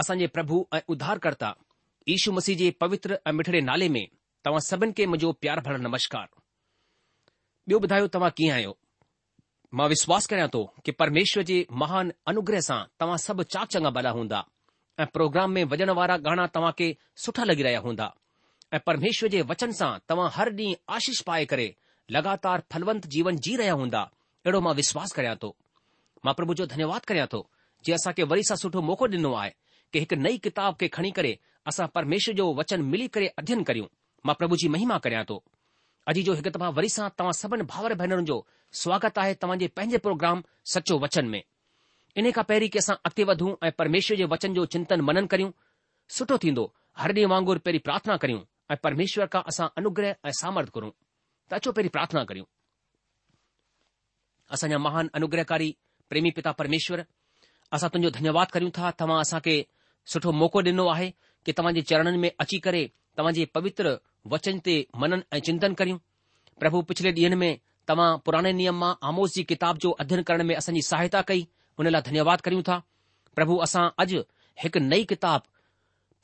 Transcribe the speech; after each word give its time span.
असांजे 0.00 0.26
प्रभु 0.32 0.62
ऐं 0.76 0.80
उधारकर्ता 0.92 1.52
ईशू 2.14 2.32
मसीह 2.32 2.56
जे 2.56 2.70
पवित्र 2.80 3.16
ऐं 3.26 3.32
मिठड़े 3.34 3.60
नाले 3.68 3.88
में 3.94 4.04
तव्हां 4.46 4.60
सभिनि 4.64 4.92
खे 4.96 5.04
मुंहिंजो 5.12 5.30
प्यारु 5.42 5.60
भरणु 5.66 5.82
नमस्कार 5.88 6.26
ॿियो 7.70 7.78
ॿुधायो 7.84 8.06
तव्हां 8.16 8.30
कीअं 8.38 8.52
आहियो 8.56 8.72
मां 9.78 9.86
विश्वास 9.94 10.26
कयां 10.32 10.48
थो 10.56 10.60
कि 10.84 10.90
परमेश्वर 11.02 11.42
जे 11.50 11.56
महान 11.82 12.12
अनुग्रह 12.32 12.60
सां 12.68 12.78
तव्हां 13.00 13.16
सभु 13.26 13.42
चाक 13.54 13.68
चङा 13.76 13.90
भला 13.96 14.10
हूंदा 14.20 14.42
ऐं 15.02 15.06
प्रोग्राम 15.16 15.56
में 15.58 15.62
वॼण 15.72 15.90
वारा 16.02 16.16
गाना 16.28 16.46
तव्हांखे 16.58 16.88
सुठा 17.24 17.44
लगी 17.50 17.62
रहिया 17.68 17.80
हूंदा 17.88 18.10
ऐ 18.76 18.84
परमेश्वर 18.92 19.32
जे 19.36 19.42
वचन 19.52 19.72
सां 19.82 19.90
तव्हां 20.08 20.28
हर 20.36 20.50
डींहुं 20.60 20.78
आशीष 20.98 21.20
पाए 21.30 21.44
करे 21.54 21.68
लगातार 22.18 22.62
फलवंत 22.74 23.06
जीवन 23.16 23.42
जी 23.48 23.56
रहिया 23.64 23.74
हूंदा 23.82 24.04
अहिड़ो 24.46 24.60
मां 24.68 24.74
विश्वास 24.82 25.18
करियां 25.18 25.36
थो 25.46 25.54
मां 26.28 26.34
प्रभु 26.42 26.60
जो 26.62 26.68
धन्यवाद 26.76 27.12
करियां 27.12 27.26
थो 27.36 27.42
जीअं 27.86 28.00
असांखे 28.04 28.32
वरी 28.34 28.44
सां 28.52 28.60
सुठो 28.66 28.80
मौक़ो 28.92 29.14
ॾिनो 29.18 29.32
आहे 29.44 29.52
કે 29.92 30.02
એક 30.04 30.14
નઈ 30.18 30.38
કિતાબ 30.42 30.76
કે 30.80 30.88
ખણી 30.88 31.12
કરે 31.14 31.32
આસા 31.68 31.88
પરમેશ્વર 31.94 32.34
જો 32.38 32.46
વચન 32.58 32.82
મલી 32.90 33.08
કરે 33.14 33.26
અધ્યયન 33.38 33.64
કર્યુ 33.68 33.86
માં 34.24 34.38
પ્રભુજી 34.40 34.70
મહિમા 34.74 34.98
કરયા 35.04 35.28
તો 35.30 35.36
અજી 36.10 36.24
જો 36.28 36.32
હગત 36.38 36.56
માં 36.62 36.74
વરી 36.76 36.90
સા 36.96 37.08
તા 37.18 37.32
સબન 37.40 37.64
ભાવર 37.70 37.94
ભૈરન 38.00 38.26
જો 38.30 38.36
સ્વાગત 38.80 39.18
આહે 39.20 39.34
તમજે 39.42 39.66
પહેજે 39.76 39.98
પ્રોગ્રામ 40.06 40.38
સચો 40.72 40.94
વચન 41.02 41.26
મે 41.32 41.40
ઇને 42.18 42.30
કા 42.36 42.44
પહેરી 42.50 42.70
કેસા 42.74 43.00
અકે 43.08 43.22
વધું 43.28 43.54
એ 43.66 43.70
પરમેશ્વર 43.78 44.18
જે 44.20 44.26
વચન 44.32 44.56
જો 44.56 44.62
ચિંતન 44.72 45.00
મનન 45.06 45.28
કર્યુ 45.32 45.50
સઠો 46.16 46.36
થીંદો 46.42 46.64
હર 47.02 47.12
દે 47.16 47.22
વાંગુર 47.32 47.58
પહેરી 47.64 47.84
પ્રાર્થના 47.86 48.18
કર્યુ 48.22 48.40
એ 48.72 48.74
પરમેશ્વર 48.82 49.28
કા 49.32 49.44
આસા 49.48 49.68
અનુગ્રહ 49.78 50.12
એ 50.28 50.30
સામર્થ 50.40 50.72
કરો 50.74 50.88
તાચો 51.50 51.68
પહેરી 51.76 51.94
પ્રાર્થના 51.96 52.28
કર્યુ 52.30 52.46
આસાના 54.52 54.84
મહાન 54.86 55.06
અનુગ્રહકારી 55.16 55.76
પ્રેમી 56.10 56.36
પિતા 56.36 56.58
પરમેશ્વર 56.58 57.00
આસા 57.72 57.92
તંજો 57.92 58.10
ધન્યવાદ 58.16 58.50
કર્યુ 58.54 58.70
થા 58.78 58.90
તમા 58.98 59.20
આસા 59.22 59.40
કે 59.46 59.54
सुठो 60.12 60.32
मौक़ो 60.40 60.60
ॾिनो 60.62 60.86
आहे 60.94 61.08
कि 61.46 61.52
तव्हां 61.58 61.74
जे 61.74 61.82
चरणनि 61.90 62.18
में 62.24 62.30
अची 62.44 62.58
करे 62.66 62.82
तव्हांजे 63.18 63.44
पवित्र 63.58 63.96
वचन 64.34 64.58
ते 64.66 64.74
मनन 65.04 65.20
ऐं 65.32 65.38
चिंतन 65.48 65.74
करियूं 65.80 65.98
प्रभु 66.62 66.82
पिछले 66.90 67.12
ॾींहंनि 67.18 67.36
में 67.36 67.58
तव्हां 67.88 68.10
पुराणे 68.28 68.52
नियम 68.58 68.74
मां 68.84 68.92
आमोस 69.10 69.34
जी 69.38 69.42
किताब 69.52 69.78
जो 69.84 69.90
अध्ययन 70.04 70.22
करण 70.30 70.42
में 70.50 70.54
असांजी 70.56 70.82
सहायता 70.90 71.22
कई 71.30 71.46
हुन 71.78 71.88
लाइ 71.96 72.02
धन्यवाद 72.10 72.40
करियूं 72.48 72.62
था 72.70 72.78
प्रभु 73.38 73.56
असां 73.68 73.88
अॼु 74.04 74.22
हिकु 74.62 74.80
नई 74.84 75.04
किताब 75.12 75.42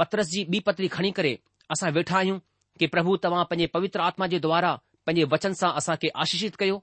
पत्रस 0.03 0.31
जी 0.35 0.45
बी 0.53 0.61
पतरी 0.69 0.89
खणी 0.97 1.11
करे 1.19 1.33
असां 1.77 1.91
वेठा 1.99 2.17
आहियूं 2.19 2.39
कि 2.79 2.87
प्रभु 2.95 3.17
तव्हां 3.25 3.45
पंहिंजे 3.51 3.67
पवित्र 3.77 4.01
आत्मा 4.11 4.27
जे 4.35 4.39
द्वारा 4.47 4.73
पंहिंजे 5.07 5.25
वचन 5.35 5.53
सां 5.63 5.71
असां 5.83 5.97
आशीषित 6.27 6.57
कयो 6.63 6.79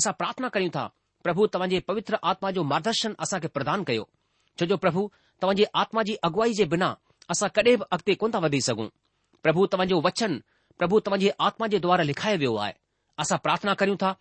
असां 0.00 0.12
प्रार्थना 0.22 0.48
कयूं 0.58 0.70
था 0.78 0.86
प्रभु 1.26 1.46
तव्हांजी 1.56 1.78
पवित्र 1.92 2.18
आत्मा 2.32 2.50
जो 2.58 2.62
मार्गदर्शन 2.74 3.14
असां 3.26 3.40
प्रदान 3.58 3.84
कयो 3.92 4.08
छो 4.60 4.66
जो 4.70 4.76
प्रभु 4.86 5.08
तव्हांजे 5.42 5.64
आत्मा 5.82 6.02
जी 6.08 6.16
अॻुवाई 6.22 6.52
जे 6.58 6.64
बिना 6.74 6.92
असां 7.30 7.48
कॾहिं 7.54 7.76
बि 7.78 7.84
अॻिते 7.92 8.14
कोन 8.22 8.30
था 8.34 8.38
वधी 8.44 8.60
सघूं 8.68 8.86
प्रभु 9.42 9.66
तव्हांजो 9.72 10.00
वचन 10.04 10.36
प्रभु 10.78 10.98
तव्हांजे 11.06 11.30
आत्मा 11.48 11.66
जे 11.72 11.78
द्वारा 11.86 12.02
लिखाए 12.10 12.36
वियो 12.36 12.54
आहे 12.64 12.72
असां 13.24 13.38
प्रार्थना 13.46 13.74
करियूं 13.80 13.96
था 14.02 14.12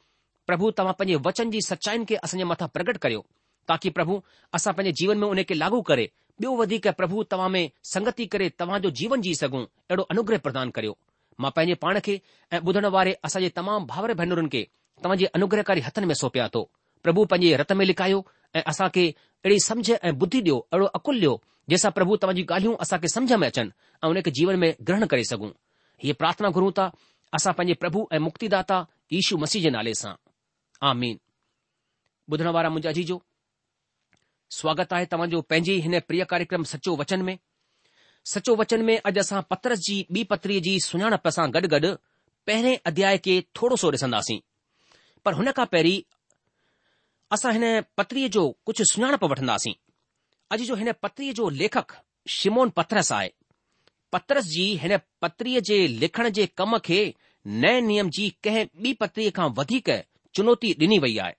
प्रभु 0.48 0.72
तव्हां 0.78 0.94
पंहिंजे 1.00 1.20
वचन 1.28 1.50
जी 1.52 1.60
सचाइन 1.68 2.04
खे 2.10 2.16
असांजे 2.24 2.44
मथां 2.54 2.68
प्रकट 2.76 2.98
करियो 3.06 3.22
ताकी 3.70 3.90
प्रभु 3.98 4.20
असां 4.58 4.74
पंहिंजे 4.74 4.92
जीवन 5.02 5.18
में 5.24 5.28
उनखे 5.28 5.58
लागू 5.60 5.82
करे 5.92 6.08
ॿियो 6.42 6.52
वधीक 6.60 6.88
प्रभु 7.00 7.24
तव्हां 7.32 7.50
में 7.56 7.64
संगती 7.94 8.26
करे 8.36 8.48
तव्हांजो 8.60 8.90
जीवन 9.02 9.22
जी 9.26 9.34
सघूं 9.42 9.62
अहिड़ो 9.66 10.04
अनुग्रह 10.14 10.38
प्रदान 10.46 10.70
करियो 10.78 10.98
मां 11.44 11.52
पंहिंजे 11.58 11.76
पाण 11.84 12.00
खे 12.06 12.16
ऐं 12.54 12.60
ॿुधण 12.70 12.86
वारे 12.96 13.14
असांजे 13.30 13.50
तमामु 13.56 13.86
भावर 13.92 14.14
भेनरुनि 14.22 14.50
खे 14.56 14.64
तव्हांजे 15.04 15.26
अनुग्रहकारी 15.40 15.82
हथनि 15.88 16.06
में 16.12 16.16
सौंपिया 16.24 16.48
थो 16.56 16.64
प्रभु 17.04 17.26
पंहिंजे 17.34 17.56
रत 17.62 17.72
में 17.82 17.86
लिखायो 17.86 18.22
ऐं 18.58 18.64
असांखे 18.74 19.06
अहिड़ी 19.46 19.60
सम्झ 19.60 19.92
ऐं 19.92 20.14
बुद्धी 20.20 20.40
ॾियो 20.42 20.58
अहिड़ो 20.72 20.86
अकुल 20.98 21.18
ॾियो 21.18 21.32
जंहिंसां 21.70 21.90
प्रभु 21.96 22.16
तव्हांजी 22.22 22.44
ॻाल्हियूं 22.52 22.76
असांखे 22.86 23.08
सम्झ 23.14 23.32
में 23.42 23.48
अचनि 23.48 23.72
ऐं 24.04 24.10
उन 24.14 24.20
जीवन 24.38 24.60
में 24.60 24.68
ग्रहण 24.90 25.06
करे 25.14 25.24
सघूं 25.30 25.50
हीअ 26.04 26.14
प्रार्थना 26.22 26.50
घुरूं 26.60 26.70
था 26.78 26.86
असां 27.40 27.54
पंहिंजे 27.58 27.74
प्रभु 27.82 28.06
ऐं 28.14 28.20
मुक्तिदा 28.28 28.78
यीशू 29.16 29.38
मसीह 29.44 29.62
जे 29.66 29.70
नाले 29.78 29.94
सां 30.04 30.14
ॿुधण 32.32 32.50
वारा 32.58 32.70
मुंहिंजा 32.70 32.92
जी 33.00 33.04
स्वागत 34.60 34.94
आहे 34.94 35.06
तव्हांजो 35.12 35.42
पंहिंजे 35.52 35.74
हिन 35.88 36.00
प्रिय 36.08 36.24
कार्यक्रम 36.32 36.64
सचो 36.72 36.96
वचन 37.04 37.22
में 37.28 37.38
सचो 38.36 38.56
वचन 38.64 38.82
में 38.90 38.98
अॼु 38.98 39.20
असां 39.26 39.42
पत्र 39.52 39.76
जी 39.88 39.98
ॿी 40.16 40.24
पत्रीअ 40.34 40.62
जी 40.70 40.80
सुञाणप 40.90 41.28
सां 41.38 41.50
गॾु 41.58 41.68
गॾु 41.76 41.94
पहिरें 42.50 42.76
अध्याय 42.92 43.18
खे 43.26 43.36
थोरो 43.62 43.76
सो 43.84 43.92
ॾिसंदासीं 43.98 44.40
पर 45.26 45.34
हुन 45.40 45.52
खां 45.60 45.66
पहिरीं 45.76 46.00
असां 47.34 47.52
हिन 47.54 47.64
पत्रीअ 47.98 48.28
जो 48.34 48.42
कुझु 48.66 48.84
सुञाणप 48.92 49.24
वठंदासीं 49.32 49.74
अॼु 50.54 50.66
जो 50.66 50.76
हिन 50.82 50.90
पत्रीअ 51.04 51.34
जो 51.40 51.50
लेखक 51.62 51.94
शिमोन 52.34 52.70
पत्रस 52.80 53.12
आहे 53.18 53.30
पत्रस 54.16 54.46
जी 54.56 54.66
हिन 54.82 54.94
पत्रीअ 55.22 55.60
जे 55.70 55.78
लिखण 56.02 56.28
जे 56.38 56.46
कम 56.62 56.78
खे 56.88 57.00
नए 57.64 57.80
नियम 57.90 58.10
जी 58.18 58.28
कंहिं 58.48 58.66
ॿी 58.84 58.92
पत्रीअ 59.00 59.32
खां 59.38 59.48
वधीक 59.60 59.90
चुनौती 60.36 60.74
डि॒नी 60.82 60.98
वई 61.06 61.18
आहे 61.24 61.36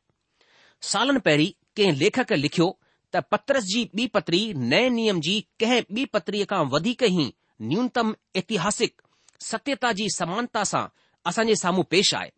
सालन 0.90 1.18
पहिरीं 1.28 1.50
कंहिं 1.76 1.92
लेखक 2.02 2.32
लिखियो 2.46 2.68
त 3.14 3.22
पतरस 3.32 3.70
जी 3.72 3.82
ॿी 4.00 4.06
पत्री 4.16 4.42
नए 4.72 4.88
नियम 4.98 5.20
जी 5.28 5.36
कंहिं 5.60 5.82
ॿी 6.00 6.04
पत्रीअ 6.16 6.50
खां 6.54 6.62
वधीक 6.74 7.02
ई 7.10 7.28
न्यूनतम 7.70 8.12
एतिहासिक 8.42 9.00
सत्यता 9.50 9.92
जी 10.00 10.08
समानता 10.18 10.64
सां 10.72 10.84
असांजे 11.30 11.54
साम्हूं 11.66 11.84
पेश 11.96 12.14
आए 12.22 12.30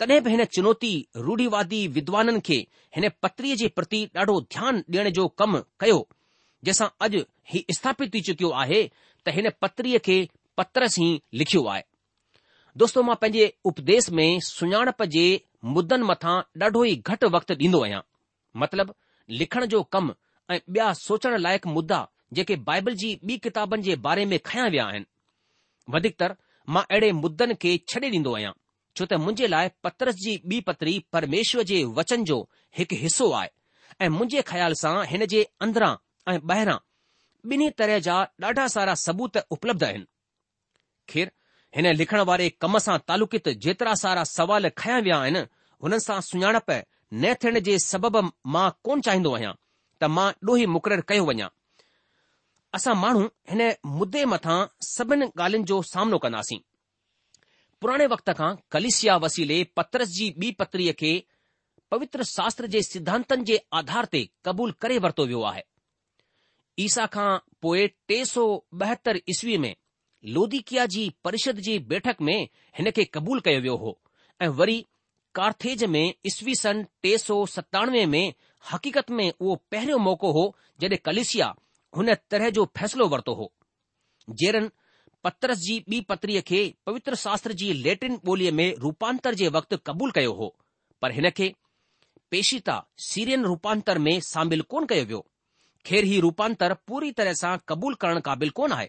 तॾहिं 0.00 0.20
बि 0.24 0.30
हिन 0.30 0.44
चुनौती 0.54 0.90
रूढ़ीवादी 1.26 1.80
विद्वाननि 1.96 2.40
खे 2.48 2.56
हिन 2.96 3.08
पत्रीअ 3.22 3.54
जे 3.62 3.68
प्रति 3.78 4.00
ॾाढो 4.16 4.40
ध्यानु 4.54 4.80
ॾियण 4.96 5.08
जो 5.16 5.26
कमु 5.40 5.58
कयो 5.80 5.96
जंहिंसां 6.68 6.88
अॼु 7.06 7.22
ही 7.52 7.64
स्थापित 7.76 8.12
थी 8.14 8.20
चुकियो 8.28 8.50
आहे 8.64 8.82
त 9.26 9.34
हिन 9.38 9.48
पत्रीअ 9.62 9.98
खे 10.08 10.16
पत्रस 10.60 10.98
ई 10.98 11.08
लिखियो 11.40 11.64
आहे 11.72 11.82
दोस्तो 12.82 13.02
मां 13.08 13.16
पंहिंजे 13.22 13.52
उपदेश 13.70 14.10
में 14.20 14.28
सुञाणप 14.50 15.02
जे 15.16 15.24
मुदनि 15.76 16.08
मथां 16.12 16.36
ॾाढो 16.64 16.84
ई 16.84 16.94
घटि 17.14 17.32
वक़्तु 17.36 17.54
ॾींदो 17.64 17.82
आहियां 17.84 18.00
मतिलब 18.64 18.94
लिखण 19.42 19.66
जो 19.74 19.82
कमु 19.96 20.12
ऐं 20.56 20.60
ॿिया 20.76 20.92
सोचण 21.02 21.38
लाइक़ु 21.46 21.74
मुद्दा 21.78 22.00
जेके 22.38 22.56
बाइबल 22.70 22.94
जी 23.04 23.12
ॿी 23.30 23.38
किताबनि 23.48 23.82
जे 23.90 23.96
बारे 24.08 24.24
में 24.34 24.38
खयां 24.52 24.70
विया 24.76 24.86
आहिनि 24.94 25.06
वधीकतर 25.96 26.36
मां 26.76 26.84
अहिड़े 26.90 27.12
मुद्दनि 27.24 27.60
खे 27.66 27.76
छॾे 27.88 28.12
ॾींदो 28.20 28.34
आहियां 28.36 28.52
छो 28.98 29.06
त 29.10 29.14
मुंहिंजे 29.24 29.46
लाइ 29.54 29.66
पत्रस 29.84 30.14
जी 30.24 30.32
ॿी 30.50 30.58
पतरी 30.68 30.92
परमेश्वर 31.12 31.62
जे 31.70 31.78
वचन 31.98 32.24
जो 32.28 32.36
हिकु 32.78 32.96
हिसो 33.02 33.30
आहे 33.40 33.50
ऐं 34.04 34.08
मुंहिंजे 34.14 34.40
ख़्याल 34.50 34.72
सां 34.82 34.94
हिन 35.10 35.22
जे 35.32 35.40
अंदरां 35.66 35.92
ऐं 36.30 36.38
ॿाहिरां 36.52 36.76
ॿिन्ही 37.52 37.68
तरह 37.78 37.98
जा 38.06 38.16
ॾाढा 38.48 38.66
सारा 38.74 38.94
सबूत 39.04 39.34
उपलब्ध 39.56 39.82
आहिनि 39.90 40.06
खीर 41.12 41.26
हिन 41.76 41.86
लिखण 42.00 42.20
वारे 42.30 42.48
कम 42.62 42.78
सां 42.86 42.96
तालुकित 43.10 43.48
जेतिरा 43.66 43.94
सारा 44.04 44.24
सवाल 44.36 44.64
खया 44.82 44.98
विया 45.08 45.18
आहिनि 45.26 45.42
हुननि 45.84 46.00
सां 46.06 46.18
सुञाणप 46.30 46.68
न 47.22 47.34
थियण 47.42 47.60
जे 47.68 47.78
सबबि 47.88 48.22
मां 48.56 48.66
कोन 48.88 49.06
चाहिंदो 49.08 49.34
आहियां 49.38 49.54
त 50.00 50.12
मां 50.18 50.28
ॾोही 50.50 50.66
मुक़ररु 50.76 51.06
कयो 51.12 51.24
वञा 51.30 51.48
असां 52.78 52.94
माण्हू 53.04 53.24
हिन 53.52 53.62
मुदे 54.00 54.24
मथां 54.34 54.58
सभिनी 54.94 55.30
ॻाल्हियुनि 55.44 55.70
जो 55.72 55.78
सामनो 55.92 56.18
कंदासीं 56.26 56.60
पुराणे 57.80 58.06
वक़्त 58.12 58.30
खां 58.38 58.54
कलिसिया 58.74 59.16
वसीले 59.24 59.58
पत्रस 59.78 60.08
जी 60.16 60.26
ॿी 60.42 60.50
पत्रीअ 60.60 60.92
खे 61.00 61.10
पवित्र 61.92 62.22
शास्त्र 62.30 62.66
जे 62.74 62.80
सिद्धांतनि 62.86 63.44
जे 63.50 63.58
आधार 63.80 64.04
ते 64.14 64.22
क़बूल 64.48 64.72
करे 64.84 64.98
वरितो 65.04 65.24
वियो 65.30 65.42
आहे 65.50 65.62
ईसा 66.84 67.04
खां 67.14 67.30
पोइ 67.64 67.86
टे 68.08 68.18
सौ 68.34 68.44
ॿहतरि 68.86 69.22
ईस्वी 69.34 69.56
में 69.64 69.74
लोदिकिया 70.36 70.86
जी 70.94 71.04
परिषद 71.26 71.58
जी 71.66 71.78
बैठक 71.92 72.20
में 72.28 72.38
हिन 72.78 72.90
खे 72.98 73.04
क़बूल 73.18 73.40
कयो 73.46 73.60
वियो 73.66 73.76
हो 73.84 73.94
ऐं 74.44 74.48
वरी 74.60 74.78
कार्थेज 75.38 75.84
में 75.94 76.04
ईस्वी 76.30 76.54
सन 76.62 76.82
टे 77.02 77.16
सौ 77.26 77.38
सतानवे 77.54 78.04
में 78.16 78.24
हक़ीक़त 78.70 79.10
में 79.20 79.26
उहो 79.30 79.54
पहिरियों 79.74 79.98
मौक़ो 80.08 80.30
हो 80.38 80.44
जॾहिं 80.80 80.96
कलिसिया 81.08 81.50
हुन 81.96 82.14
तरह 82.30 82.50
जो 82.60 82.64
फ़ैसिलो 82.76 83.08
वरितो 83.14 83.34
हो 83.42 83.48
जेरनि 84.42 84.68
पतरस 85.24 85.58
जी 85.60 85.76
ॿी 85.90 86.00
पत्रीअ 86.08 86.40
खे 86.48 86.58
पवित्र 86.86 87.14
शास्त्र 87.24 87.52
जी 87.60 87.72
लेटिन 87.82 88.18
ॿोलीअ 88.32 88.52
में 88.58 88.68
रूपांतर 88.82 89.34
जे 89.40 89.48
वक़्तु 89.56 89.76
क़बूल 89.86 90.10
कयो 90.18 90.32
हो 90.40 90.48
पर 91.02 91.12
हिन 91.12 91.28
खे 91.38 91.48
पेशिता 92.30 92.76
सीरियन 93.06 93.44
रूपांतर 93.44 93.98
में 94.06 94.14
शामिल 94.26 94.62
कोन 94.72 94.86
कयो 94.92 95.04
वियो 95.10 95.24
खेर 95.86 96.04
ही 96.12 96.20
रूपांतर 96.26 96.72
पूरी 96.88 97.10
तरह 97.20 97.32
सां 97.40 97.56
क़बूल 97.68 97.94
करणु 98.04 98.20
क़ाबिल 98.28 98.50
कोन 98.60 98.72
आहे 98.76 98.88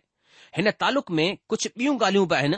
हिन 0.57 0.71
तालुक़ 0.83 1.11
में 1.19 1.27
कुझु 1.49 1.69
ॿियूं 1.79 1.95
ॻाल्हियूं 2.01 2.27
बि 2.27 2.35
आहिनि 2.35 2.57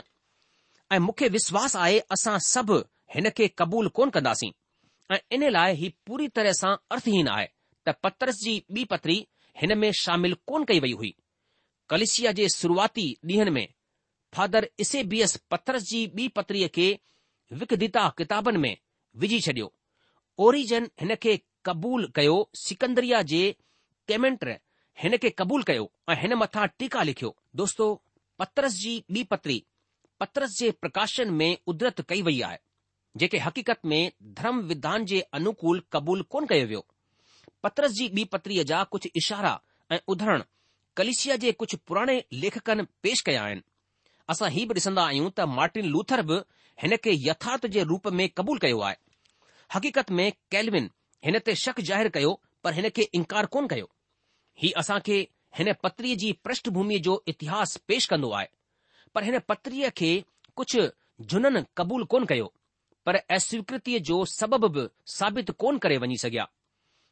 ऐं 0.90 0.98
मूंखे 1.06 1.28
विश्वास 1.36 1.76
आहे 1.84 1.98
असां 2.16 2.38
सभु 2.48 2.78
हिन 3.14 3.30
खे 3.38 3.48
क़बूल 3.62 3.88
कोन 4.00 4.10
कंदासीं 4.18 4.50
ऐं 5.12 5.18
इन 5.36 5.48
लाइ 5.58 5.74
ही 5.82 5.92
पूरी 6.06 6.28
तरह 6.40 6.52
सां 6.60 6.76
अर्थहीन 6.96 7.28
आहे 7.38 7.48
त 7.86 7.94
पतरस 8.04 8.42
जी 8.44 8.60
ॿी 8.76 8.84
पत्री 8.94 9.18
हिन 9.62 9.78
में 9.84 9.90
शामिल 10.04 10.36
कोन 10.52 10.64
कई 10.72 10.80
वई 10.86 10.92
हुई 11.02 11.14
कलिसिया 11.90 12.30
जे 12.38 12.48
शुरुआती 12.56 13.06
ॾींहंनि 13.24 13.50
में 13.50 13.66
फादर 14.34 14.68
इसेबीयस 14.80 15.36
पतरस 15.50 15.82
जी 15.90 16.06
ॿी 16.16 16.28
पत्रीअ 16.38 16.68
खे 16.74 16.86
विकदिता 17.62 18.08
किताबनि 18.18 18.58
में 18.64 18.76
विझी 19.24 19.40
छडि॒यो 19.46 19.72
ओरिजन 20.46 20.88
हिन 21.00 21.14
खे 21.24 21.36
क़बूल 21.66 22.06
कयो 22.16 22.36
सिकंदरिया 22.64 23.22
जे 23.32 23.42
केमेंट 24.08 24.44
हिन 25.02 25.16
खे 25.24 25.30
क़बूल 25.42 25.62
कयो 25.70 25.90
ऐं 26.10 26.16
हिन 26.22 26.34
मथां 26.44 26.66
टीका 26.78 27.02
लिखियो 27.10 27.34
दोस्तो 27.60 27.86
पतरस 28.38 28.72
जी 28.84 28.94
ॿी 29.12 29.24
पत्री 29.34 29.62
पत्रस 30.20 30.58
जे 30.58 30.70
प्रकाशन 30.80 31.30
में 31.40 31.56
उदरत 31.74 32.00
कई 32.08 32.22
वई 32.28 32.40
आहे 32.48 32.58
जेके 33.20 33.38
हक़ीक़त 33.44 33.80
में 33.90 34.00
धर्म 34.08 34.34
धर्मविद्वान 34.34 35.04
जे 35.12 35.20
अनुकूल 35.38 35.80
क़बूल 35.92 36.22
कोन 36.34 36.46
कयो 36.52 36.66
वियो 36.66 36.86
पतरस 37.62 37.90
जी 37.98 38.08
ॿी 38.14 38.24
पत्रीअ 38.34 38.62
जा 38.72 38.82
कुझु 38.94 39.08
इशारा 39.18 39.58
ऐं 39.92 39.98
उदाण 40.14 40.42
कलिशिया 40.96 41.36
जे 41.42 41.52
कुझु 41.60 41.76
पुराणे 41.88 42.16
लेखकनि 42.40 42.82
पेश 43.02 43.20
कया 43.26 43.42
आहिनि 43.44 43.62
असां 44.32 44.48
हीउ 44.56 44.66
बि 44.68 44.74
ॾिसंदा 44.80 45.02
आहियूं 45.12 45.30
त 45.38 45.46
मार्टिन 45.58 45.86
लूथर 45.94 46.22
बि 46.30 46.36
हिन 46.82 46.96
खे 47.04 47.14
यथार्थ 47.28 47.66
जे 47.76 47.82
रूप 47.92 48.06
में 48.20 48.28
क़बूल 48.38 48.58
कयो 48.64 48.80
आहे 48.88 48.96
हक़ीक़त 49.74 50.10
में 50.18 50.24
कैलविन 50.54 50.88
हिन 51.24 51.38
ते 51.48 51.54
शक 51.64 51.80
ज़ाहिर 51.90 52.08
कयो 52.16 52.32
पर 52.64 52.74
हिन 52.78 52.88
खे 52.98 53.06
इनकार 53.20 53.46
कोन 53.56 53.68
कयो 53.72 53.88
हीउ 54.62 54.78
असां 54.84 54.98
खे 55.08 55.18
हिन 55.60 55.72
पत्रीअ 55.86 56.16
जी 56.24 56.32
पृष्ठभूमि 56.48 56.98
जो 57.08 57.16
इतिहास 57.34 57.76
पेश 57.90 58.06
कंदो 58.12 58.30
आहे 58.40 58.48
पर 59.14 59.24
हिन 59.30 59.38
पत्रीअ 59.52 59.90
खे 60.02 60.12
कुझु 60.60 60.86
जुननि 61.32 61.64
क़बूल 61.80 62.04
कोन 62.14 62.26
कयो 62.34 62.52
पर 63.06 63.16
अस्वीकृतीअ 63.38 63.98
जो 64.10 64.24
सबबु 64.36 64.68
बि 64.78 64.86
साबित 65.18 65.50
कोन 65.64 65.78
करे 65.86 65.96
वञी 66.06 66.16
सघिया 66.26 66.48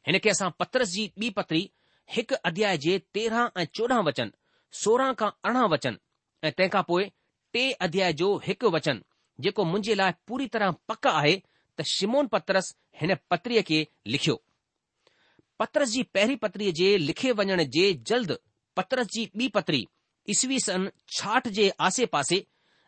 हिन 0.07 0.19
खे 0.25 0.35
असां 0.37 0.49
पत्रस 0.63 0.91
जी 0.97 1.09
ॿी 1.19 1.29
पत्री 1.41 1.61
हिकु 2.13 2.35
अध्याय 2.47 2.77
जे 2.83 2.93
तेरहां 3.15 3.45
ऐं 3.61 3.65
चोॾहं 3.77 4.01
वचन 4.07 4.29
सोरहं 4.81 5.13
खां 5.19 5.29
अरड़हं 5.47 5.67
वचन 5.73 5.93
ऐं 6.45 6.51
तंहिं 6.55 6.69
खां 6.73 6.83
पोइ 6.89 7.03
टे 7.53 7.61
अध्याय 7.87 8.13
जो 8.21 8.29
हिकु 8.47 8.67
वचन 8.75 8.97
जेको 9.45 9.61
मुंहिंजे 9.69 9.95
लाइ 9.99 10.11
पूरी 10.27 10.47
तरह 10.55 10.69
पक 10.91 11.03
आहे 11.19 11.35
त 11.41 11.79
शिमोन 11.93 12.25
पतरस 12.33 12.67
हिन 13.01 13.11
पत्रीअ 13.31 13.61
खे 13.69 13.79
लिखियो 14.13 14.35
पतरस 15.61 15.89
जी 15.93 16.03
पहिरीं 16.17 16.35
पत्रीअ 16.43 16.71
जे 16.81 16.89
लिखे 17.07 17.31
वञण 17.41 17.63
जे 17.77 17.85
जल्द 18.11 18.35
पतरस 18.79 19.07
जी 19.15 19.23
ॿी 19.39 19.47
पत्री 19.59 19.79
ईसवी 20.35 20.59
सन 20.65 20.87
छाठ 21.17 21.47
जे 21.59 21.69
आसे 21.87 22.05
पासे 22.15 22.41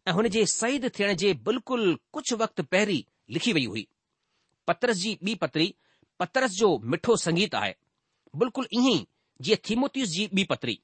ऐं 0.08 0.14
हुन 0.20 0.28
जे 0.36 0.46
सहीद 0.56 0.90
थियण 1.00 1.16
जे 1.24 1.34
बिल्कुलु 1.50 1.96
कुझु 2.18 2.38
वक़्तु 2.44 2.64
पहिरीं 2.74 3.02
लिखी 3.38 3.54
वई 3.60 3.66
हुई 3.74 3.88
पतरस 4.72 4.98
जी 5.06 5.18
ॿी 5.30 5.36
पत्री 5.46 5.74
पतरस 6.24 6.58
जो 6.62 6.74
मिठो 6.94 7.16
संगीत 7.26 7.56
आहे 7.62 7.74
बिल्कुलु 8.44 8.68
ईअं 8.80 9.04
जीअं 9.46 9.64
थीमोतीस 9.70 10.10
जी 10.16 10.26
ॿी 10.34 10.44
पत्री 10.52 10.76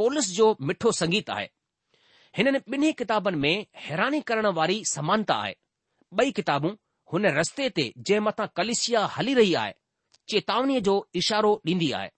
पोलिस 0.00 0.30
जो 0.36 0.46
मिठो 0.70 0.90
संगीत 1.00 1.30
आहे 1.36 1.46
हिननि 2.36 2.58
ॿिन्ही 2.74 2.92
किताबनि 3.00 3.36
में 3.44 3.66
हैरानी 3.86 4.20
करण 4.30 4.46
वारी 4.58 4.76
समानता 4.94 5.34
आहे 5.44 5.54
ॿई 6.22 6.30
किताबूं 6.38 6.72
हुन 7.12 7.26
रस्ते 7.38 7.68
ते 7.76 7.84
जंहिं 8.06 8.20
मथां 8.28 8.46
कलिसिया 8.60 9.04
हली 9.16 9.34
रही 9.40 9.54
आहे 9.62 9.72
चेतावनीअ 10.32 10.80
जो 10.88 10.94
इशारो 11.20 11.52
ॾींदी 11.70 11.90
आहे 12.00 12.08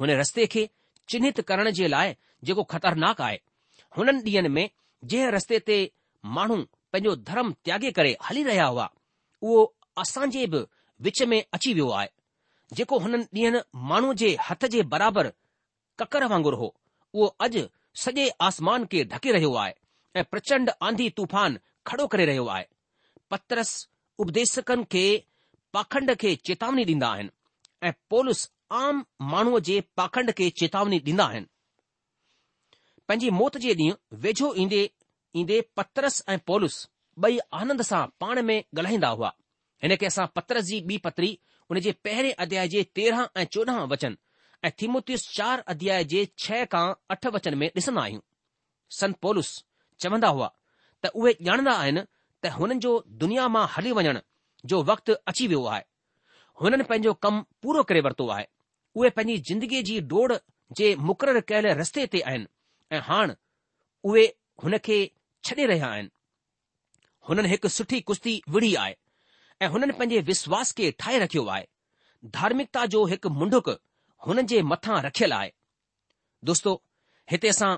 हुन 0.00 0.10
रस्ते 0.20 0.46
खे 0.54 0.68
चिन्हित 1.12 1.40
करण 1.50 1.70
जे 1.78 1.88
लाइ 1.94 2.14
जेको 2.48 2.62
ख़तरनाक 2.74 3.20
आहे 3.28 3.36
हुननि 3.96 4.22
ॾींहनि 4.30 4.48
में 4.56 4.64
जंहिं 5.10 5.30
रस्ते 5.36 5.58
ते 5.70 5.78
माण्हू 6.38 6.56
पंहिंजो 6.92 7.14
धर्म 7.30 7.52
त्यागे 7.68 7.90
करे 7.98 8.16
हली 8.28 8.42
रहिया 8.50 8.66
हुआ 8.72 8.86
उहो 9.48 9.62
असांजे 10.04 10.46
बि 10.54 10.60
विच 11.08 11.22
में 11.34 11.40
अची 11.56 11.72
वियो 11.78 11.88
आहे 11.98 12.08
जेको 12.78 12.98
हुननि 13.04 13.24
ॾींहनि 13.34 13.60
माण्हू 13.90 14.12
जे 14.22 14.28
हथ 14.48 14.66
जे 14.72 14.82
बराबरि 14.92 15.30
ककर 16.02 16.24
वांगुरु 16.32 16.56
हो 16.60 16.68
उहो 17.14 17.26
अॼु 17.46 17.62
सॼे 18.02 18.26
आसमान 18.48 18.84
खे 18.92 19.04
ढके 19.14 19.32
रहियो 19.36 19.54
आहे 19.62 19.74
ऐं 20.20 20.24
प्रचंड 20.34 20.70
आंधी 20.88 21.08
तूफ़ान 21.20 21.58
खड़ो 21.86 22.06
करे 22.12 22.24
रहियो 22.30 22.46
आहे 22.56 22.66
पत्रस 23.30 23.72
उपदेशकनि 24.24 24.84
खे 24.94 25.04
पाखंड 25.74 26.14
खे 26.22 26.34
चेतावनी 26.48 26.84
ॾींदा 26.92 27.08
आहिनि 27.16 27.30
ऐं 27.88 27.92
पोलस 28.10 28.48
आम 28.82 29.04
माण्हूअ 29.32 29.60
जे 29.70 29.80
पाखंड 30.02 30.32
खे 30.38 30.48
चेतावनी 30.62 30.98
ॾींदा 31.10 31.24
आहिनि 31.26 31.46
पंहिंजी 33.08 33.30
मौत 33.40 33.56
जे 33.66 33.74
ॾींहुं 33.82 33.98
वेझो 34.24 34.54
ईंदे 34.64 34.82
ईंदे 35.42 35.60
पत्रस 35.76 36.22
ऐं 36.34 36.38
पोलस 36.50 36.80
ॿई 37.24 37.38
आनंद 37.62 37.82
सां 37.92 38.04
पाण 38.20 38.42
में 38.50 38.58
ॻाल्हाईंदा 38.78 39.08
हुआ 39.18 39.32
हिन 39.82 39.96
खे 40.00 40.06
असां 40.12 40.26
पत्रस 40.38 40.64
जी 40.72 40.80
ॿी 40.92 40.98
पत्री 41.08 41.38
हुन 41.70 41.78
जे 41.80 41.92
पहिरें 42.04 42.32
अध्याय 42.44 42.68
जे 42.68 42.82
तेरहं 42.94 43.26
ऐं 43.40 43.44
चोॾहं 43.54 43.86
वचन 43.88 44.16
ऐं 44.64 44.70
थीमोतिस 44.80 45.26
चार 45.34 45.58
अध्याय 45.72 46.04
जे 46.12 46.24
छह 46.44 46.64
खां 46.72 46.86
अठ 47.14 47.26
वचन 47.34 47.54
में 47.58 47.66
ॾिसंदा 47.76 48.02
आहियूं 48.02 48.20
संत 48.98 49.16
पॉलूस 49.22 49.50
चवंदा 50.02 50.28
हुआ 50.36 50.48
त 51.04 51.10
उहे 51.20 51.32
ॼाणंदा 51.48 51.74
आहिनि 51.82 52.00
त 52.42 52.46
हुननि 52.58 52.78
जो 52.86 52.92
दुनिया 53.22 53.46
मां 53.56 53.66
हली 53.76 53.92
वञण 53.98 54.18
जो 54.72 54.82
वक़्तु 54.90 55.14
अची 55.32 55.46
वियो 55.52 55.64
आहे 55.74 55.82
हुननि 56.62 56.84
पंहिंजो 56.90 57.12
कमु 57.26 57.40
पूरो 57.62 57.82
करे 57.90 58.00
वरितो 58.06 58.28
आहे 58.36 58.46
उहे 58.98 59.10
पंहिंजी 59.20 59.38
ज़िंदगीअ 59.50 59.82
जी 59.90 60.00
डोड़ 60.14 60.32
जे 60.80 60.90
मुक़ररु 61.10 61.42
कयल 61.52 61.66
रस्ते 61.82 62.06
ते 62.16 62.20
आहिनि 62.32 62.50
ऐं 62.96 63.00
हाणे 63.10 63.38
उहे 64.10 64.26
हुन 64.64 64.76
खे 64.88 64.98
छॾे 65.48 65.66
रहिया 65.74 65.92
आहिनि 65.94 66.12
हुननि 67.30 67.48
हिकु 67.54 67.68
सुठी 67.78 68.00
कुश्ती 68.10 68.34
विढ़ी 68.56 68.74
आहे 68.84 68.96
ऐं 69.64 69.68
हुननि 69.72 69.92
पंहिंजे 69.92 70.18
विश्वास 70.28 70.70
खे 70.76 70.90
ठाहे 71.00 71.18
रखियो 71.18 71.44
आहे 71.54 71.64
धार्मिकता 72.36 72.84
जो 72.92 73.04
हिकु 73.12 73.28
मुंडुक 73.40 73.68
हुननि 74.26 74.42
जे 74.52 74.60
मथां 74.70 75.00
रखियलु 75.06 75.34
आहे 75.38 75.50
दोस्तो 76.50 76.72
हिते 77.30 77.48
असां 77.48 77.72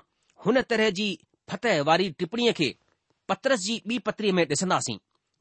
हुन 0.44 0.60
तरह 0.72 0.90
जी 0.98 1.06
फतह 1.50 1.82
वारी 1.88 2.08
टिपणीअ 2.20 2.52
खे 2.60 2.68
पतरस 3.28 3.60
जी 3.66 3.74
ॿी 3.88 3.98
पतरीअ 4.06 4.32
में 4.38 4.44
ॾिसंदासीं 4.50 4.96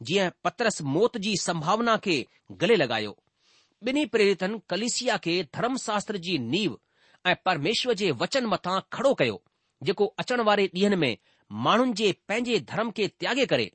जीअं 0.10 0.30
पतरस 0.46 0.82
मौत 0.96 1.18
जी 1.26 1.36
संभावना 1.48 1.96
खे 2.08 2.16
गले 2.64 2.76
लॻायो 2.84 3.14
ॿिन्ही 3.88 4.06
प्रेरितन 4.16 4.58
कलिसिया 4.74 5.18
खे 5.26 5.36
धर्मशास्त्र 5.58 6.18
जी 6.28 6.38
नीव 6.54 6.76
ऐं 7.32 7.36
परमेश्वर 7.50 7.94
जे 8.02 8.12
वचन 8.24 8.46
मथां 8.54 8.80
खड़ो 8.98 9.14
कयो 9.22 9.42
जेको 9.90 10.06
अचण 10.24 10.42
वारे 10.50 10.66
ॾींहनि 10.76 10.96
में 11.06 11.16
माण्हुनि 11.70 11.94
जे 12.02 12.12
पंहिंजे 12.30 12.60
धर्म 12.74 12.92
खे 13.00 13.08
त्यागे 13.20 13.46
करे 13.54 13.70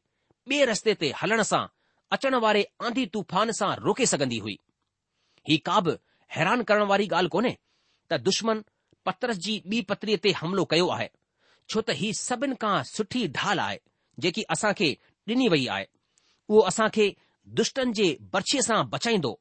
ॿिए 0.50 0.64
रस्ते 0.72 0.94
ते 1.04 1.12
हलण 1.22 1.42
सां 1.52 1.66
अचण 2.12 2.34
वारे 2.42 2.62
आंधी 2.86 3.04
तूफ़ान 3.14 3.50
सां 3.58 3.72
रोके 3.84 4.06
सघंदी 4.06 4.38
हुई 4.42 4.56
ही 5.48 5.56
का 5.68 5.80
बि 5.86 5.92
हैरान 6.36 6.62
करण 6.68 6.82
वारी 6.90 7.06
ॻाल्हि 7.08 7.28
कोन्हे 7.34 7.54
त 8.10 8.18
दुश्मन 8.28 8.62
पतरस 9.06 9.36
जी 9.46 9.54
ॿी 9.70 9.80
पतरीअ 9.90 10.18
ते 10.22 10.30
हमिलो 10.42 10.64
कयो 10.70 10.86
आहे 10.96 11.08
छो 11.70 11.80
त 11.86 11.98
ही 12.00 12.12
सभिनि 12.20 12.54
खां 12.62 12.76
सुठी 12.92 13.26
ढाल 13.38 13.58
आहे 13.66 13.78
जेकी 14.22 14.44
खे 14.80 14.92
ॾिनी 15.32 15.48
वई 15.54 15.66
आहे 15.74 15.86
उहो 16.48 16.88
खे 16.96 17.06
दुष्टन 17.60 17.92
जे 17.98 18.06
बर्छीअ 18.34 18.62
सां 18.68 18.80
बचाईंदो 18.94 19.32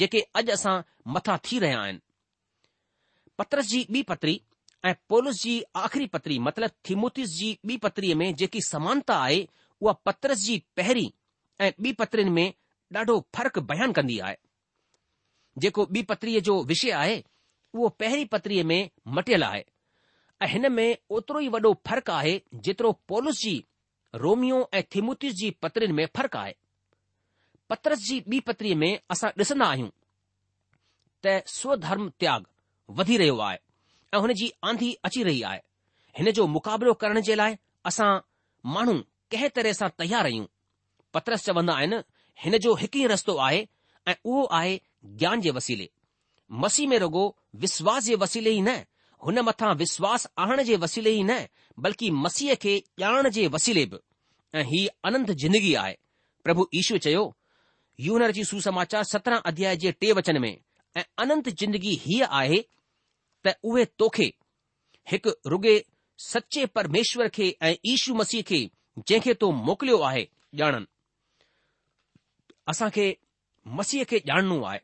जेके 0.00 0.20
अॼु 0.40 0.52
असां 0.56 0.76
मथां 1.16 1.36
थी 1.48 1.58
रहिया 1.64 1.80
आहिनि 1.82 2.00
पतरस 3.40 3.66
जी 3.74 3.82
ॿी 3.96 4.02
पतरी 4.12 4.36
ऐं 4.88 4.94
पोलिस 5.12 5.42
जी 5.42 5.54
आख़िरी 5.84 6.06
पतरी 6.16 6.38
मतिलब 6.48 6.70
थीमोतिस 6.88 7.30
जी 7.36 7.50
ॿी 7.70 7.76
पतरीअ 7.86 8.14
में 8.22 8.28
जेकी 8.44 8.60
समानता 8.72 9.14
आहे 9.28 9.40
उहा 9.80 9.92
पतरस 10.08 10.38
जी 10.48 10.56
पहिरीं 10.76 11.08
ऐं 11.64 11.70
ॿी 11.82 11.92
पत्रियुनि 12.00 12.30
में 12.38 12.52
ॾाढो 12.96 13.18
फ़र्क़ु 13.36 13.60
बयान 13.70 13.92
कंदी 13.98 14.18
आहे 14.28 14.36
जेको 15.64 15.86
ॿी 15.96 16.02
पत्रीअ 16.10 16.40
जो 16.48 16.56
विषय 16.70 16.90
आहे 17.02 17.16
उहो 17.74 17.88
पहिरीं 18.02 18.24
पत्रीअ 18.34 18.64
में 18.72 18.90
मटियल 19.18 19.44
आहे 19.44 19.64
ऐं 20.42 20.48
हिन 20.52 20.70
में 20.72 20.88
ओतिरो 21.18 21.40
ई 21.40 21.48
वॾो 21.54 21.72
फ़र्क़ु 21.90 22.12
आहे 22.12 22.34
जेतिरो 22.68 22.92
पोलिस 23.12 23.36
जी 23.44 23.54
रोमियो 24.24 24.58
ऐं 24.74 24.82
थिमुतिस 24.94 25.32
जी 25.40 25.50
पत्रियुनि 25.64 25.96
में 26.00 26.06
फ़र्क़ु 26.16 26.38
आहे 26.38 26.54
पत्रस 27.72 27.98
जी 28.08 28.20
ॿी 28.28 28.40
पत्रीअ 28.50 28.76
में 28.82 28.90
असां 29.10 29.30
ॾिसंदा 29.38 29.66
आहियूं 29.76 29.88
त 31.26 31.36
स्वधर्म 31.58 32.08
त्याग 32.24 32.44
वधी 32.98 33.16
रहियो 33.22 33.38
आहे 33.48 33.58
ऐं 34.14 34.18
हुन 34.26 34.32
जी 34.40 34.52
आंधी 34.72 34.92
अची 35.08 35.22
रही 35.30 35.42
आहे 35.52 35.60
हिन 36.18 36.30
जो 36.40 36.46
मुक़ाबिलो 36.58 36.92
करण 37.04 37.20
जे 37.30 37.34
लाइ 37.42 37.56
असां 37.92 38.10
माण्हू 38.76 38.94
कंहिं 39.34 39.48
तरह 39.58 39.72
सां 39.80 39.88
तयार 40.02 40.24
आहियूं 40.30 40.46
पत्रस 41.16 41.44
चवंदा 41.44 41.72
आहिनि 41.80 41.98
हिन 42.44 42.56
जो 42.64 42.74
हिकु 42.80 42.98
ई 42.98 43.04
रस्तो 43.12 43.36
आहे 43.48 43.60
ऐं 44.10 44.14
उहो 44.30 44.42
आहे 44.56 44.72
ज्ञान 45.20 45.40
जे 45.46 45.50
वसीले 45.58 45.88
मसीह 46.64 46.88
में 46.88 46.98
रुगो 47.04 47.22
विश्वास 47.62 48.04
जे 48.08 48.14
वसीले 48.24 48.50
ई 48.56 48.60
न 48.60 48.74
हुन 49.26 49.38
मथां 49.48 49.70
विश्वास 49.82 50.26
आणण 50.44 50.62
जे 50.70 50.76
वसीले 50.82 51.10
ई 51.10 51.22
न 51.30 51.38
बल्कि 51.86 52.10
मसीह 52.24 52.54
खे 52.64 52.74
ॼाण 53.04 53.28
जे 53.36 53.46
वसीले 53.54 53.84
बि 53.94 53.98
ऐं 54.60 54.64
ही 54.72 54.80
अनंत 55.10 55.30
जिंदगी 55.44 55.72
आहे 55.84 55.94
प्रभु 56.44 56.66
ईशू 56.80 56.98
चयो 57.06 57.22
यूनर 58.06 58.30
जी 58.38 58.44
सुसमाचार 58.50 59.04
सत्रहं 59.12 59.48
अध्याय 59.50 59.76
जे 59.84 59.92
टे 60.02 60.10
वचन 60.18 60.40
में 60.46 60.52
ऐं 61.00 61.04
अनंत 61.24 61.48
जिंदगी 61.62 61.94
हीअ 62.04 62.28
आहे 62.42 62.58
त 63.46 63.54
उहे 63.70 63.84
तोखे 64.02 64.26
हिकु 65.12 65.34
रुगे 65.54 65.74
सचे 66.26 66.66
परमेश्वर 66.80 67.28
खे 67.38 67.48
ऐं 67.70 67.74
ईशू 67.94 68.14
मसीह 68.22 68.42
खे 68.52 68.60
जंहिंखे 68.98 69.34
तो 69.44 69.50
मोकिलियो 69.68 70.00
आहे 70.10 70.24
ॼाणनि 70.62 70.86
असां 72.70 72.88
खे 72.94 73.06
मसीह 73.78 74.04
खे 74.10 74.18
ॼाणणो 74.28 74.62
आहे 74.70 74.78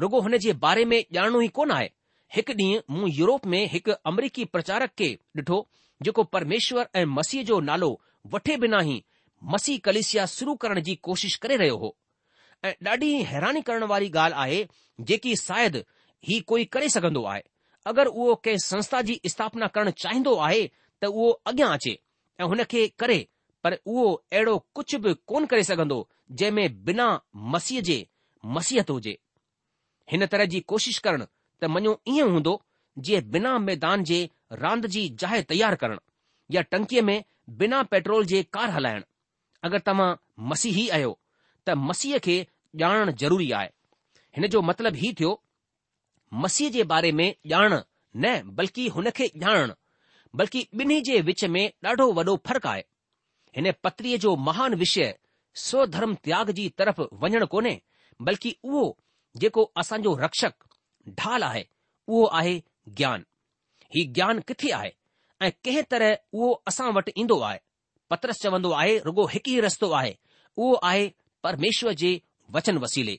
रुगो 0.00 0.20
हुन 0.22 0.36
जे 0.44 0.52
बारे 0.64 0.84
में 0.92 1.00
ॼाणणो 1.14 1.40
ई 1.40 1.46
कोन 1.58 1.70
आहे 1.70 1.88
हिकु 2.36 2.52
ॾींहुं 2.58 2.92
मूं 2.94 3.08
यूरोप 3.16 3.46
में 3.54 3.62
हिकु 3.72 3.92
अमरीकी 4.10 4.44
प्रचारक 4.54 4.90
खे 4.98 5.08
ॾिठो 5.38 5.60
जेको 6.04 6.22
परमेश्वर 6.36 6.84
ऐं 7.00 7.04
मसीह 7.18 7.42
जो 7.50 7.60
नालो 7.70 7.90
वठे 8.32 8.56
बिना 8.64 8.80
ई 8.94 9.00
मसीह 9.54 9.78
कलिसिया 9.84 10.24
शुरू 10.36 10.54
करण 10.64 10.80
जी 10.88 10.94
कोशिश 11.08 11.36
करे 11.44 11.56
रहियो 11.62 11.76
हो 11.84 11.94
ऐं 12.64 12.72
ॾाढी 12.90 13.12
हैरानी 13.32 13.60
करण 13.68 13.82
वारी 13.92 14.08
ॻाल्हि 14.14 14.38
आहे 14.44 14.64
जेकी 15.10 15.34
शायदि 15.42 15.82
ही 16.28 16.40
कोई 16.52 16.64
करे 16.74 16.88
सघंदो 16.96 17.22
आहे 17.34 17.42
अगरि 17.92 18.10
उहो 18.14 18.34
कंहिं 18.44 18.58
संस्था 18.64 19.00
जी 19.06 19.18
स्थापना 19.32 19.66
करणु 19.76 19.90
चाहींदो 20.02 20.34
आहे 20.48 20.66
त 20.68 21.04
उहो 21.14 21.30
अॻियां 21.50 21.70
अचे 21.76 21.94
ऐं 22.40 22.46
हुन 22.52 22.62
खे 22.74 22.86
करे 23.02 23.18
पर 23.64 23.74
उहो 23.86 24.04
अहिड़ो 24.14 24.56
कुझु 24.74 24.98
बि 25.04 25.14
कोन 25.32 25.44
करे 25.50 25.62
सघंदो 25.70 25.98
जंहिं 26.40 26.50
में 26.54 26.84
बिना 26.84 27.06
मसीह 27.52 27.80
जे 27.88 27.96
मसीहत 28.56 28.90
हुजे 28.90 29.16
हिन 30.12 30.26
तरह 30.32 30.44
जी 30.52 30.60
कोशिश 30.72 30.98
करण 31.06 31.24
त 31.24 31.68
मञो 31.74 31.92
ईअं 32.12 32.30
हूंदो 32.34 32.54
जे 33.08 33.20
बिना 33.34 33.58
मैदान 33.66 34.04
जे 34.10 34.18
रांदि 34.62 34.88
जी 34.94 35.04
जाइ 35.22 35.42
तयारु 35.50 35.76
करण 35.82 35.98
या 36.56 36.62
टंकीअ 36.74 37.02
में 37.10 37.18
बिना 37.62 37.82
पेट्रोल 37.94 38.24
जे 38.32 38.42
कार 38.56 38.70
हलाइण 38.76 39.04
अगरि 39.68 39.80
तव्हां 39.90 40.08
मसीह 40.52 40.78
ई 40.84 40.88
आहियो 40.96 41.12
त 41.66 41.76
मसीह 41.90 42.18
खे 42.28 42.36
ॼाणण 42.80 43.12
ज़रूरी 43.22 43.50
आहे 43.60 43.70
हिन 44.36 44.46
जो 44.54 44.62
मतिलबु 44.72 44.98
हीउ 45.04 45.12
थियो 45.20 45.32
मसीह 46.44 46.70
जे 46.76 46.84
बारे 46.92 47.12
में 47.20 47.28
ॼाण 47.56 47.78
न 48.24 48.32
बल्कि 48.60 48.86
हुन 48.94 49.10
खे 49.20 49.26
ॼाणणु 49.46 49.74
बल्कि 50.40 50.66
ॿिन्ही 50.80 51.00
जे 51.10 51.20
विच 51.30 51.44
में 51.56 51.64
ॾाढो 51.88 52.12
वॾो 52.20 52.36
फ़र्कु 52.48 52.68
आहे 52.74 52.84
हिन 53.56 53.72
पत्रीअ 53.86 54.16
जो 54.26 54.34
महान 54.48 54.74
विषय 54.82 55.14
धर्म 55.90 56.14
त्याग 56.24 56.50
जी 56.56 56.68
तरफ़ 56.78 57.00
वञणु 57.22 57.46
कोन्हे 57.52 57.76
बल्कि 58.26 58.54
उहो 58.68 58.84
जेको 59.40 59.64
असांजो 59.80 60.16
रक्षक 60.18 60.52
ढाल 61.20 61.42
आहे 61.42 61.64
उहो 62.08 62.24
आहे 62.38 62.58
ज्ञान 62.96 63.22
ही 63.94 64.04
ज्ञान 64.16 64.40
किथे 64.48 64.72
आहे 64.72 64.90
ऐं 65.44 65.50
कंहिं 65.64 65.82
तरह 65.90 66.16
उहो 66.38 66.50
असां 66.68 66.92
वटि 66.94 67.12
ईंदो 67.20 67.38
आहे 67.48 67.58
पतरस 68.10 68.40
चवंदो 68.42 68.70
आहे 68.80 68.98
रुगो 69.06 69.26
हिकु 69.32 69.50
ई 69.56 69.60
रस्तो 69.66 69.90
आहे 70.00 70.14
उहो 70.56 70.74
आहे 70.90 71.08
परमेश्वर 71.44 71.92
जे 72.02 72.12
वचन 72.56 72.78
वसीले 72.84 73.16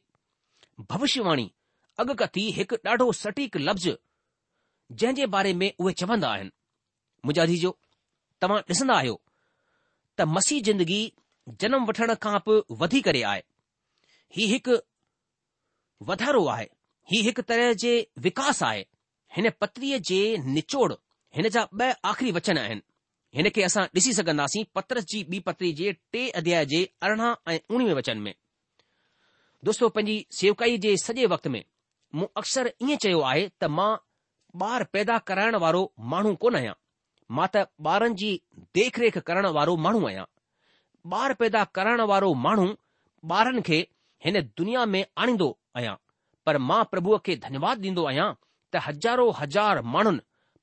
भविष्यवाणी 0.90 1.48
अॻकथी 2.02 2.46
हिकु 2.58 2.76
ॾाढो 2.90 3.12
सटीक 3.24 3.58
लफ़्ज़ 3.68 3.90
जे 5.16 5.26
बारे 5.36 5.54
में 5.62 5.70
उहे 5.80 5.94
चवंदा 6.02 6.30
आहिनि 6.38 6.50
मुजादी 7.26 7.58
जो 7.66 7.78
तव्हां 8.42 8.62
ॾिसंदा 8.70 8.94
आहियो 9.02 9.20
त 10.18 10.22
मसीह 10.38 10.62
जिंदगी 10.70 11.02
जनम 11.62 11.86
वठण 11.88 12.14
खां 12.24 12.38
पोइ 12.46 12.60
वधी 12.80 13.00
करे 13.08 13.22
आहे 13.32 13.42
हीउ 14.36 14.48
हिकु 14.52 14.76
वधारो 16.10 16.44
आहे 16.56 16.68
ही 17.12 17.22
हिकु 17.28 17.42
तरह 17.50 17.74
जे 17.84 17.92
विकास 18.28 18.62
आहे 18.70 18.86
हिन 19.38 19.50
पत्रीअ 19.64 20.00
जे 20.10 20.20
निचोड़ 20.58 20.92
हिन 21.40 21.50
जा 21.56 21.64
ब॒ 21.82 21.90
आख़िरी 22.12 22.32
वचन 22.40 22.58
आहिनि 22.62 22.82
हिन 23.40 23.50
खे 23.58 23.64
असां 23.66 23.84
ॾिसी 24.00 24.14
सघंदासीं 24.20 24.64
पत्रस 24.78 25.06
जी 25.14 25.24
ॿी 25.34 25.40
पत्री 25.50 25.72
जे 25.82 25.92
टे 26.14 26.24
अध्याय 26.42 26.66
जे 26.74 26.82
अरिड़हं 27.08 27.34
ऐं 27.54 27.60
उणिवीह 27.76 27.94
वचन 28.00 28.18
में 28.28 28.34
दोस्तो 29.68 29.90
पंहिंजी 29.96 30.18
सेवकाई 30.40 30.78
जे 30.86 30.96
सॼे 31.06 31.26
वक़्त 31.36 31.48
में 31.56 31.64
मूं 32.16 32.28
अक्सर 32.42 32.70
ईअं 32.88 32.98
चयो 33.06 33.20
आहे 33.32 33.48
त 33.62 33.70
मां 33.80 33.92
ॿार 34.66 34.84
पैदा 34.96 35.18
कराइण 35.30 35.56
वारो 35.66 35.82
माण्हू 36.14 36.34
कोन 36.44 36.56
आहियां 36.62 36.74
मां 37.38 37.48
त 37.56 37.66
ॿारनि 37.96 38.16
जी 38.24 38.32
देखरेख 38.82 39.18
करण 39.32 39.48
वारो 39.60 39.76
माण्हू 39.88 40.06
आहियां 40.12 40.26
ॿार 41.12 41.34
पैदा 41.40 41.64
करण 41.76 42.02
वारो 42.10 42.34
माण्हू 42.44 42.66
ॿारनि 43.32 43.62
खे 43.68 43.78
हिन 44.26 44.40
दुनिया 44.58 44.84
में 44.86 45.04
आणींदो 45.22 45.48
आहियां 45.78 45.94
पर 46.46 46.58
मां 46.68 46.84
प्रभुअ 46.92 47.18
खे 47.26 47.36
धन्यवाद 47.46 47.82
ॾींदो 47.86 48.06
आहियां 48.08 48.28
त 48.74 48.80
हज़ारो 48.88 49.30
हज़ार 49.40 49.82
माण्हुनि 49.96 50.20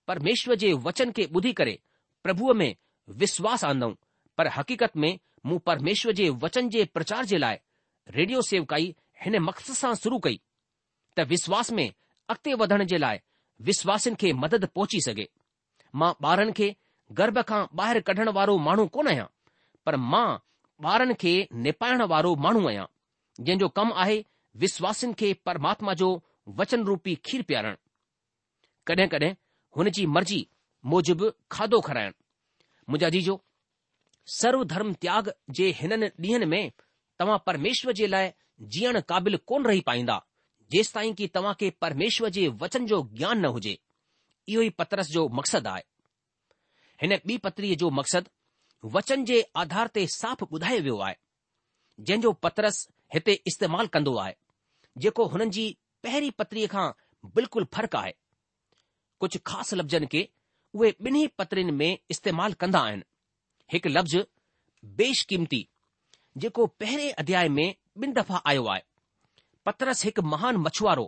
परमेश्वर 0.08 0.54
जे 0.62 0.72
वचन 0.86 1.10
खे 1.16 1.24
ॿुधी 1.34 1.52
करे 1.60 1.76
प्रभुअ 2.24 2.54
में 2.60 2.74
विश्वास 3.22 3.64
आन्दऊं 3.70 3.94
पर 4.38 4.46
हक़ीक़त 4.54 4.96
में 5.04 5.18
मूं 5.46 5.58
परमेश्वर 5.66 6.12
जे 6.20 6.28
वचन 6.44 6.68
जे 6.70 6.84
प्रचार 6.94 7.24
जे 7.32 7.38
लाइ 7.38 7.56
रेडियो 8.16 8.42
सेवकाई 8.50 8.94
हिन 9.24 9.38
मक़सद 9.48 9.74
सां 9.80 9.94
शुरू 10.04 10.18
कई 10.28 10.40
त 11.16 11.26
विश्वास 11.34 11.72
में 11.80 11.88
अॻिते 11.88 12.54
वधण 12.62 12.84
जे 12.94 12.98
लाइ 13.04 13.18
विश्वासिन 13.70 14.14
खे 14.20 14.32
मदद 14.46 14.64
पहुची 14.74 15.00
सघे 15.08 15.28
मां 16.00 16.12
ॿारनि 16.28 16.52
खे 16.60 16.74
गर्भ 17.20 17.42
खां 17.52 17.64
ॿाहिरि 17.82 18.00
कढण 18.10 18.28
वारो 18.40 18.56
माण्हू 18.68 18.86
कोन 18.96 19.08
आहियां 19.14 19.26
पर 19.86 19.96
मां 20.12 20.28
ॿारनि 20.90 21.14
खे 21.22 21.32
निपाइण 21.64 22.02
वारो 22.12 22.34
माण्हू 22.44 22.66
आहियां 22.68 22.84
जंहिंजो 23.40 23.68
कमु 23.78 23.92
आहे 24.02 24.18
विश्वासिन 24.62 25.12
खे 25.22 25.32
परमात्मा 25.46 25.94
जो 26.02 26.08
वचन 26.60 26.84
रूपी 26.90 27.14
खीर 27.26 27.42
पीआरण 27.48 27.76
कॾहिं 28.90 29.08
कॾहिं 29.14 29.30
हुन 29.76 29.90
जी 29.98 30.06
मर्ज़ी 30.16 30.40
मूजिबि 30.92 31.30
खाधो 31.56 31.80
खाराइण 31.88 32.12
मुंहिंजा 32.88 33.08
जीजो 33.16 33.34
सर्व 34.40 34.64
धर्म 34.72 34.92
त्याग 35.04 35.30
जे 35.58 35.68
हिननि 35.80 36.08
ॾींहनि 36.26 36.46
में 36.54 36.62
तव्हां 37.18 37.38
परमेश्वर 37.46 37.92
जे 38.00 38.06
लाइ 38.14 38.30
जीअण 38.74 39.00
क़ाबिल 39.12 39.36
कोन 39.52 39.64
रही 39.70 39.80
पाईंदा 39.90 40.16
जेसि 40.74 40.92
ताईं 40.94 41.14
की 41.20 41.26
तव्हां 41.36 41.54
खे 41.60 41.70
परमेश्वर 41.84 42.28
जे 42.38 42.48
वचन 42.62 42.86
जो 42.90 43.02
ज्ञान 43.12 43.40
न 43.44 43.52
हुजे 43.56 43.76
इहो 43.76 44.62
ई 44.62 44.68
पतरस 44.80 45.10
जो 45.16 45.28
मक़सदु 45.38 45.68
आहे 45.70 45.84
हिन 47.02 47.16
ॿी 47.30 47.36
पतिरीअ 47.46 47.76
जो 47.82 47.90
मक़सदु 48.00 48.30
वचन 48.84 49.24
जे 49.28 49.40
आधार 49.60 49.86
ते 49.94 50.06
साफ़ 50.12 50.44
ॿुधायो 50.52 50.80
वियो 50.82 50.98
आहे 51.04 51.14
जंहिंजो 52.06 52.32
पतरस 52.44 52.78
हिते 53.14 53.32
इस्तेमालु 53.50 53.88
कंदो 53.94 54.14
आहे 54.22 54.32
जेको 55.04 55.24
हुननि 55.32 55.50
जी 55.56 55.64
पहिरीं 56.06 56.30
पत्रीअ 56.40 56.68
खां 56.74 56.86
बिल्कुलु 57.34 57.66
फ़र्क़ु 57.76 57.98
आहे 57.98 58.12
कुझ 59.20 59.30
ख़ासि 59.46 59.76
लफ़्ज़नि 59.80 60.06
खे 60.14 60.22
उहे 60.78 60.90
ॿिन्ही 61.06 61.26
पत्रिनि 61.42 61.72
में 61.80 61.90
इस्तेमालु 62.14 62.54
कंदा 62.62 62.80
आहिनि 62.88 63.02
हिकु 63.72 63.88
लफ़्ज़ 63.88 64.16
बेशकीमती 65.00 65.60
जेको 66.42 66.66
पहिरें 66.82 67.10
अध्याय 67.24 67.48
में 67.58 67.66
ॿिन 68.02 68.12
दफ़ा 68.20 68.42
आयो 68.52 68.64
आहे 68.76 68.82
पतरस 69.66 70.04
हिकु 70.04 70.22
महान 70.32 70.56
मछुआरो 70.66 71.06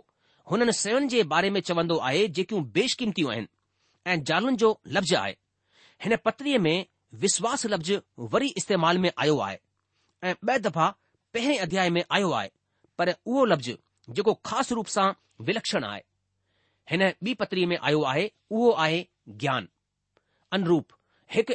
हुननि 0.51 0.73
सवनि 0.83 1.07
जे 1.15 1.23
बारे 1.35 1.49
में 1.57 1.61
चवंदो 1.71 1.97
आहे 2.11 2.27
जेकियूं 2.37 2.63
बेशकीमतियूं 2.77 3.31
आहिनि 3.31 3.47
ऐं 4.13 4.23
ज़ालुनि 4.23 4.57
जो 4.65 4.71
लफ़्ज़ 4.97 5.15
आहे 5.23 5.35
हिन 6.03 6.15
पत्रीअ 6.29 6.59
में 6.67 6.75
विश्वास 7.21 7.65
लफ़्ज़ 7.65 7.93
वरी 8.19 8.47
इस्तेमाल 8.57 8.97
में 8.97 9.11
आयो 9.17 9.37
आहे 9.47 9.57
ऐं 10.29 10.33
ब॒ 10.45 10.57
दफ़ा 10.67 10.87
पहिरें 11.33 11.57
अध्याय 11.59 11.89
में 11.89 12.03
आयो 12.11 12.31
आहे 12.33 12.49
पर 12.97 13.13
उहो 13.25 13.43
लफ़्ज़ 13.45 13.69
जेको 14.19 14.33
ख़ासि 14.45 14.75
रूप 14.75 14.87
सां 14.95 15.11
विलक्षण 15.45 15.83
आहे 15.83 16.01
हिन 16.91 17.01
ॿी 17.09 17.33
पत्रीअ 17.41 17.67
में 17.69 17.77
आयो 17.77 18.01
आहे 18.11 18.31
उहो 18.51 18.71
आहे 18.85 19.05
ज्ञान 19.43 19.67
अनुरूप 20.53 20.87
हिकु 21.35 21.53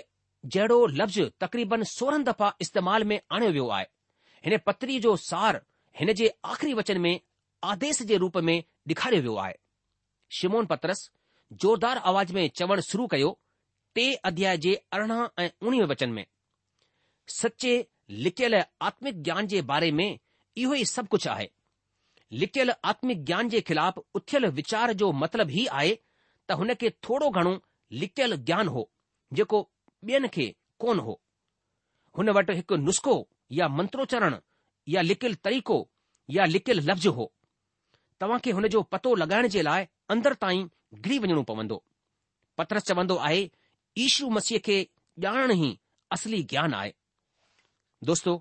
जहिड़ो 0.54 0.86
लफ़्ज़ 1.00 1.20
तक़रीबन 1.40 1.82
सोरहं 1.96 2.24
दफ़ा 2.30 2.52
इस्तेमाल 2.60 3.04
में 3.12 3.20
आणियो 3.32 3.50
वियो 3.52 3.68
आहे 3.78 3.86
हिन 4.44 4.58
पत्री 4.66 4.98
जो 5.06 5.16
सार 5.28 5.60
हिन 6.00 6.12
जे 6.22 6.32
आख़िरी 6.54 6.74
वचन 6.74 7.00
में 7.06 7.18
आदेश 7.74 8.02
जे 8.12 8.16
रूप 8.24 8.36
में 8.50 8.58
ॾेखारियो 8.90 9.22
वियो 9.22 9.34
आहे 9.44 9.54
शिमोन 10.38 10.66
पत्रस 10.72 11.10
जोरदार 11.62 11.98
आवाज़ 12.10 12.32
में 12.34 12.46
चवणु 12.56 12.82
शुरू 12.90 13.06
कयो 13.14 13.38
टे 13.98 14.06
अध्याय 14.28 14.56
जे 14.64 14.72
अरिड़हं 14.94 15.22
ऐं 15.42 15.48
उणिवीह 15.66 15.86
वचन 15.90 16.10
में 16.16 16.24
सचे 17.36 17.72
लिकियल 18.24 18.54
आत्मिक 18.88 19.22
ज्ञान 19.28 19.46
जे 19.52 19.62
बारे 19.70 19.90
में 20.00 20.08
इहो 20.62 20.74
ई 20.74 20.84
सभु 20.90 21.08
कुझु 21.14 21.30
आहे 21.32 21.46
लिकियल 22.42 22.70
आत्मिक 22.92 23.24
ज्ञान 23.30 23.48
जे 23.54 23.60
ख़िलाफ़ु 23.70 24.02
उथियलु 24.18 24.50
विचार 24.60 24.92
जो 25.02 25.08
मतिलबु 25.22 25.52
ई 25.52 25.64
आहे 25.80 25.90
त 26.50 26.58
हुन 26.60 26.74
खे 26.82 26.90
थोरो 27.08 27.30
घणो 27.42 27.54
लिकियलु 28.02 28.36
ज्ञान 28.52 28.68
हो 28.76 28.84
जेको 29.40 29.60
ॿियनि 30.10 30.28
खे 30.38 30.46
कोन 30.86 31.00
हो 31.08 31.16
हुन 32.18 32.30
वटि 32.38 32.56
हिकु 32.62 32.76
नुस्ख़ो 32.86 33.16
या 33.60 33.68
मंत्रोचरण 33.82 34.38
या 34.96 35.06
लिकियलु 35.10 35.40
तरीक़ो 35.50 35.80
या 36.38 36.44
लिकियलु 36.54 36.86
लफ़्ज़ 36.92 37.08
हो 37.20 37.26
तव्हां 38.20 38.38
खे 38.46 38.54
हुन 38.62 38.68
जो 38.78 38.84
पतो 38.94 39.14
लॻाइण 39.24 39.48
जे 39.58 39.66
लाइ 39.70 39.90
अंदरि 40.16 40.42
ताईं 40.46 40.64
घिरी 41.02 41.18
वञणो 41.24 41.42
पवंदो 41.54 41.80
पत्रस 42.60 42.84
चवंदो 42.90 43.14
आहे 43.28 43.42
ईशू 44.04 44.28
मसीह 44.36 44.58
खे 44.66 44.76
ॼाणण 45.24 45.50
ई 45.50 45.70
असली 46.14 46.40
ज्ञान 46.50 46.74
आहे 46.74 46.90
दोस्तो 48.08 48.32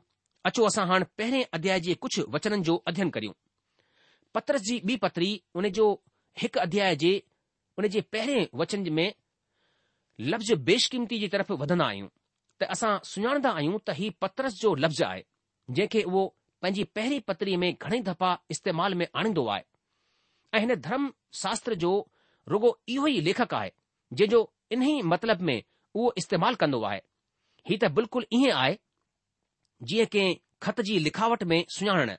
अचो 0.48 0.66
असां 0.68 0.86
हाणे 0.88 1.06
पहिरें 1.18 1.44
अध्याय 1.58 1.80
जे 1.86 1.94
कुझु 2.04 2.24
वचननि 2.34 2.64
जो 2.68 2.76
अध्ययन 2.90 3.10
करियूं 3.16 3.34
पत्रस 4.34 4.62
जी 4.68 4.78
ॿी 4.88 4.96
पत्री 5.06 5.30
उन 5.60 5.68
जो 5.78 5.88
हिकु 6.42 6.60
अध्याय 6.66 6.96
जे 7.04 7.14
उन 7.80 7.88
जे 7.96 8.02
पहिरें 8.16 8.46
वचन 8.62 8.84
में 9.00 9.12
लफ़्ज़ 10.34 10.54
बेशकीमती 10.70 11.18
जी 11.24 11.28
तरफ़ 11.36 11.52
वधन्दा 11.62 11.86
आहियूं 11.86 12.08
त 12.60 12.64
असां 12.76 12.92
सुञाणदा 13.14 13.50
आहियूं 13.60 13.80
त 13.88 13.96
हीउ 14.02 14.12
पत्रस 14.22 14.60
जो 14.62 14.74
लफ़्ज़ 14.84 15.04
आहे 15.10 15.24
जंहिंखे 15.78 16.04
उहो 16.12 16.22
पंहिंजी 16.62 16.84
पहिरीं 16.98 17.20
पत्री 17.32 17.56
में 17.64 17.70
घणेई 17.74 18.02
दफ़ा 18.12 18.32
इस्तेमाल 18.56 18.94
में 19.02 19.06
आणींदो 19.22 19.46
आहे 19.56 19.64
ऐं 20.54 20.60
हिन 20.68 20.74
धर्म 20.90 21.10
शास्त्र 21.42 21.80
जो 21.86 21.94
रुगो 22.54 22.72
इहो 22.96 23.08
ई 23.14 23.20
लेखक 23.30 23.54
आहे 23.62 23.72
जंहिंजो 24.14 24.42
इन्ही 24.72 25.02
मतिलब 25.12 25.42
में 25.50 25.62
उहो 25.96 26.14
इस्तेमालु 26.18 26.56
कंदो 26.64 26.82
आहे 26.88 27.02
हीउ 27.70 27.78
त 27.84 27.90
बिल्कुलु 27.98 28.26
ईअं 28.38 28.56
आहे 28.64 28.76
जीअं 29.90 30.06
कंहिं 30.14 30.36
ख़त 30.66 30.82
जी 30.88 30.98
लिखावट 31.08 31.44
में 31.52 31.60
सुञाणण 31.76 32.12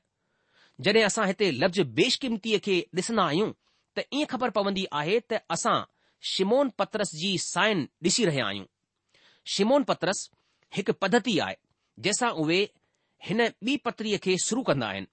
जॾहिं 0.87 1.05
असां 1.11 1.27
हिते 1.31 1.51
लफ़्ज़ 1.63 1.81
बेशकीमतीअ 1.99 2.59
खे 2.67 2.77
ॾिसंदा 2.99 3.23
आहियूं 3.31 3.51
त 3.97 4.05
ईअं 4.19 4.27
ख़बर 4.33 4.51
पवंदी 4.59 4.85
आहे 5.01 5.19
त 5.31 5.41
असां 5.57 5.77
शिमोन 6.33 6.71
पत्रस 6.83 7.11
जी 7.23 7.33
साइन 7.47 7.85
ॾिसी 8.09 8.25
रहिया 8.31 8.47
आहियूं 8.53 8.67
शिमोन 9.55 9.83
पत्रस 9.91 10.23
हिकु 10.77 10.93
पद्धति 11.03 11.39
आहे 11.47 11.57
जंहिंसां 12.07 12.31
उहे 12.45 12.61
हिन 13.29 13.41
ॿी 13.69 13.77
पत्रीअ 13.89 14.19
खे 14.27 14.37
शुरू 14.49 14.63
कंदा 14.71 14.89
आहिनि 14.93 15.07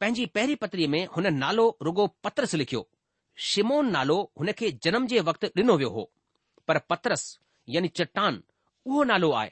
पंहिंजी 0.00 0.24
पहिरीं 0.36 0.56
पत्रीअ 0.64 0.88
में 0.96 1.02
हुन 1.16 1.32
नालो 1.44 1.66
रुगो 1.88 2.06
पत्रस 2.24 2.54
लिखियो 2.62 2.82
शिमोन 3.48 3.86
नालो 3.96 4.16
हुन 4.38 4.52
खे 4.58 4.68
जनम 4.84 5.04
जे 5.10 5.18
वक़्तु 5.28 5.46
ॾिनो 5.58 5.74
वियो 5.80 5.90
हो 5.96 6.02
पर 6.68 6.78
पतरस 6.90 7.22
यानी 7.74 7.88
चट्टान 7.98 8.32
उहो 8.88 9.02
नालो 9.10 9.30
आहे 9.40 9.50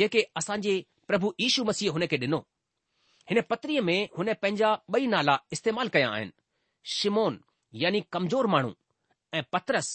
जेके 0.00 0.22
असांजे 0.40 0.72
प्रभु 1.08 1.28
यीशू 1.42 1.64
मसीह 1.68 1.92
हुन 1.94 2.06
खे 2.12 2.16
ॾिनो 2.24 2.38
हिन 3.30 3.38
पत्रीअ 3.50 3.82
में 3.88 4.00
हुन 4.18 4.28
पंहिंजा 4.42 4.70
ॿई 4.94 5.06
नाला 5.14 5.34
इस्तेमालु 5.54 5.90
कया 5.94 6.08
आहिनि 6.16 6.32
शिमोन 6.96 7.32
यानी 7.82 8.00
कमज़ोर 8.12 8.46
माण्हू 8.54 8.72
ऐं 9.38 9.42
पतरस 9.52 9.88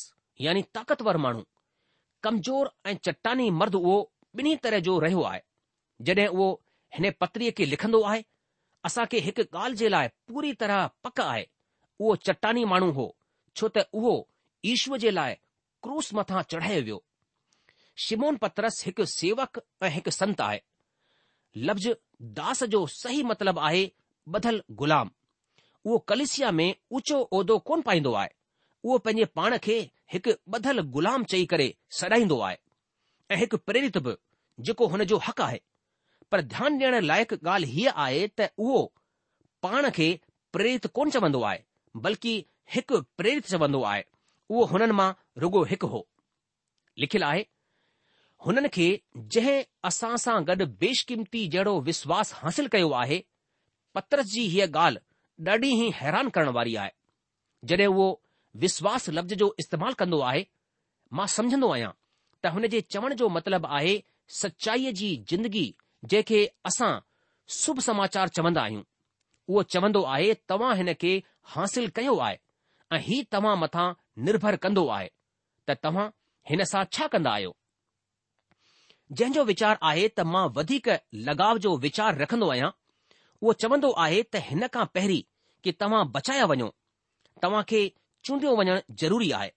यानी 0.45 0.61
ताक़तवर 0.77 1.17
माण्हू 1.25 1.43
कमजोर 2.23 2.65
ऐं 2.89 2.95
चट्टानी 3.05 3.49
मर्द 3.61 3.75
उहो 3.83 3.97
ॿिन्ही 4.39 4.55
तरह 4.63 4.79
जो 4.87 4.97
रहियो 5.05 5.23
आहे 5.31 5.41
जड॒हिं 6.09 6.27
उहो 6.35 6.47
हिन 6.95 7.09
पत्रीअ 7.21 7.51
खे 7.57 7.65
लिखंदो 7.73 7.99
आहे 8.11 8.21
असांखे 8.87 9.19
हिकु 9.25 9.41
ॻाल्हि 9.63 9.77
जे 9.81 9.89
लाइ 9.95 10.07
पूरी 10.31 10.53
तरह 10.63 10.85
पक 11.03 11.19
आहे 11.27 11.43
उहो 11.99 12.15
चट्टानी 12.27 12.63
माण्हू 12.71 12.89
हो 12.99 13.05
છોતે 13.57 13.83
વો 14.01 14.13
ઈશ્વજે 14.71 15.11
લાય 15.17 15.37
ક્રોસ 15.83 16.07
મથા 16.17 16.43
ચઢાય 16.49 16.81
વ્યો 16.87 17.01
સિમોન 18.05 18.35
પત્રસ 18.43 18.77
હીક 18.85 18.99
સેવક 19.17 19.53
એ 19.85 19.89
હીક 19.95 20.07
સંત 20.17 20.39
આય 20.47 20.61
લબ્જ 21.67 21.85
દાસ 22.37 22.59
જો 22.73 22.79
સહી 22.99 23.21
મતલબ 23.29 23.57
આહે 23.67 23.83
બદલ 24.31 24.57
ગુલામ 24.79 25.09
વો 25.87 25.95
કલેસિયા 26.09 26.57
મે 26.59 26.65
ઉચો 26.97 27.17
ઉદો 27.37 27.55
કોન 27.67 27.81
પાઈndo 27.87 28.11
આય 28.21 28.33
વો 28.87 28.93
પેને 29.05 29.23
પાણ 29.37 29.55
કે 29.65 29.75
હીક 30.11 30.25
બદલ 30.51 30.79
ગુલામ 30.93 31.21
ચહી 31.31 31.45
કરે 31.51 31.67
સડાઈndo 31.97 32.35
આય 32.45 32.57
એક 33.43 33.53
પ્રેરિતબ 33.67 34.07
જેકો 34.65 34.83
હન 34.91 35.01
જો 35.11 35.17
હક 35.25 35.39
આહે 35.45 35.59
પર 36.29 36.39
ધ્યાન 36.51 36.73
દેને 36.79 36.99
લાયક 37.09 37.31
ગાલ 37.45 37.63
હી 37.73 37.87
આયે 38.03 38.25
તા 38.37 38.49
વો 38.67 38.79
પાણ 39.63 39.85
કે 39.97 40.07
પ્રેરિત 40.53 40.85
કોન 40.95 41.09
ચબndo 41.13 41.39
આય 41.49 41.61
બલકી 42.03 42.39
हिकु 42.71 42.99
प्रेरित 43.17 43.45
चवंदो 43.47 43.81
आहे 43.91 44.03
उहो 44.49 44.63
हुननि 44.71 44.93
मां 44.99 45.11
रुॻो 45.41 45.63
हिकु 45.71 45.87
हो 45.93 45.99
लिखियलु 47.03 47.25
आहे 47.27 47.43
हुननि 48.45 48.69
खे 48.75 48.85
जंहिं 49.35 49.59
असां 49.89 50.11
सां 50.25 50.35
गॾु 50.49 50.65
बेशकीमती 50.83 51.43
जहिड़ो 51.55 51.73
विश्वास 51.89 52.33
हासिल 52.41 52.67
कयो 52.75 52.89
आहे 53.03 53.19
पत्रस 53.97 54.25
जी 54.33 54.45
हीअ 54.53 54.67
ॻाल्हि 54.85 55.47
ॾाढी 55.51 55.71
ई 55.83 55.89
हैरान 56.01 56.29
करण 56.37 56.49
वारी 56.57 56.75
आहे 56.83 56.91
जॾहिं 57.71 57.87
उहो 57.93 58.07
विश्वास 58.65 59.09
लफ़्ज़ 59.17 59.33
जो 59.43 59.53
इस्तेमालु 59.63 59.95
कंदो 60.01 60.19
आहे 60.31 60.45
मां 61.19 61.27
सम्झंदो 61.35 61.69
आहियां 61.75 61.91
त 62.43 62.51
हुन 62.57 62.67
जे 62.75 62.81
चवण 62.95 63.13
जो 63.23 63.29
मतिलबु 63.37 63.67
आहे 63.79 63.93
सचाईअ 64.41 64.91
जी 65.01 65.09
जिंदगी 65.31 65.65
जंहिंखे 66.11 66.43
असां 66.71 66.91
शुभ 67.59 67.79
समाचार 67.89 68.29
चवंदा 68.37 68.61
आहियूं 68.67 68.83
उहो 69.47 69.63
चवंदो 69.75 70.01
आहे 70.15 70.33
तव्हां 70.51 70.75
हिन 70.81 70.93
खे 71.05 71.13
हासिल 71.53 71.89
कयो 71.99 72.17
आहे 72.27 72.37
ऐं 72.93 72.99
ही 73.05 73.21
तव्हां 73.31 73.55
मथां 73.57 73.91
निर्भर 74.25 74.55
कंदो 74.63 74.85
आहे 74.95 75.07
त 75.69 75.75
तव्हां 75.83 76.07
हिन 76.49 76.63
सां 76.71 76.83
छा 76.95 77.07
कंदा 77.15 77.31
आहियो 77.37 77.51
जंहिंजो 79.17 79.43
वीचार 79.51 79.77
आहे 79.91 80.07
त 80.09 80.25
मां 80.33 80.43
वधीक 80.59 80.89
लगाव 81.29 81.57
जो 81.65 81.75
वीचार 81.85 82.17
रखंदो 82.23 82.49
आहियां 82.55 82.69
उहो 83.41 83.53
चवंदो 83.63 83.91
आहे 84.05 84.21
त 84.27 84.43
हिन 84.49 84.67
खां 84.77 84.85
पहिरीं 84.97 85.23
कि 85.65 85.71
तव्हां 85.83 86.01
बचाया 86.17 86.45
वञो 86.53 86.69
तव्हां 87.45 87.63
खे 87.71 87.81
चूंडियो 88.27 88.53
वञणु 88.59 88.75
ज़रूरी 89.03 89.31
आहे 89.39 89.49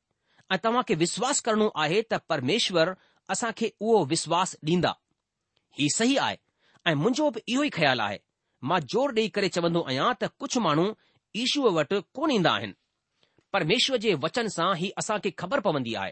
ऐं 0.52 0.58
तव्हां 0.66 0.82
खे 0.88 0.94
विश्वास 1.04 1.40
करणो 1.48 1.68
आहे 1.84 2.00
त 2.06 2.20
परमेश्वर 2.32 2.94
असां 3.34 3.50
खे 3.60 3.70
उहो 3.86 4.00
विश्वास 4.14 4.56
ॾींदा 4.72 4.92
ही 5.78 5.88
सही 5.98 6.16
आहे 6.28 6.36
ऐं 6.90 6.94
मुंहिंजो 7.02 7.28
बि 7.36 7.40
इहो 7.54 7.62
ई 7.62 7.70
ख़्यालु 7.78 8.02
आहे 8.08 8.18
मां 8.70 8.80
ज़ोर 8.94 9.14
ॾेई 9.20 9.28
करे 9.36 9.48
चवंदो 9.58 9.82
आहियां 9.88 10.10
त 10.20 10.32
कुझु 10.42 10.60
माण्हू 10.68 10.86
ईशूअ 11.44 11.72
वटि 11.78 11.98
कोन 12.18 12.30
ईंदा 12.36 12.52
आहिनि 12.60 12.76
परमेश्वर 13.56 13.96
जे 14.04 14.12
वचन 14.22 14.46
सां 14.54 14.68
हीउ 14.78 14.90
असां 15.00 15.14
खे 15.24 15.30
ख़बर 15.42 15.60
पवंदी 15.66 15.92
आहे 16.00 16.10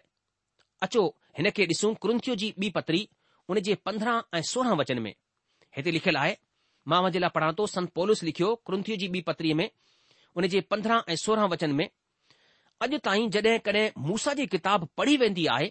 अचो 0.85 1.01
हिन 1.39 1.49
खे 1.57 1.65
ॾिसूं 1.73 1.91
कृंथियू 2.03 2.35
जी 2.43 2.49
ॿी 2.63 2.69
पतिरी 2.77 3.01
उन 3.53 3.59
जे 3.67 3.75
पंद्रहं 3.87 4.21
ऐं 4.39 4.41
सोरहं 4.51 4.77
वचन 4.81 4.99
में 5.07 5.13
हिते 5.77 5.91
लिखियलु 5.97 6.19
आहे 6.23 6.33
मां 6.91 7.01
मुंहिंजे 7.03 7.19
लाइ 7.25 7.31
पढ़ां 7.37 7.51
थो 7.59 7.67
संत 7.73 7.93
पोलिस 8.01 8.23
लिखियो 8.29 8.49
क्रंथियू 8.71 8.97
जी 9.03 9.09
ॿी 9.17 9.21
पतरीअ 9.29 9.57
में 9.61 9.67
उन 10.37 10.47
जे 10.55 10.61
पंद्रहं 10.73 11.13
ऐं 11.13 11.17
सोरहं 11.25 11.49
वचन 11.55 11.75
में 11.81 11.85
अॼु 12.85 12.99
ताईं 13.11 13.27
जड॒हिं 13.37 13.59
कॾहिं 13.69 13.85
मूसा 14.09 14.35
जी 14.41 14.47
किताब 14.57 14.89
पढ़ी 15.03 15.17
वेंदी 15.25 15.47
आहे 15.57 15.69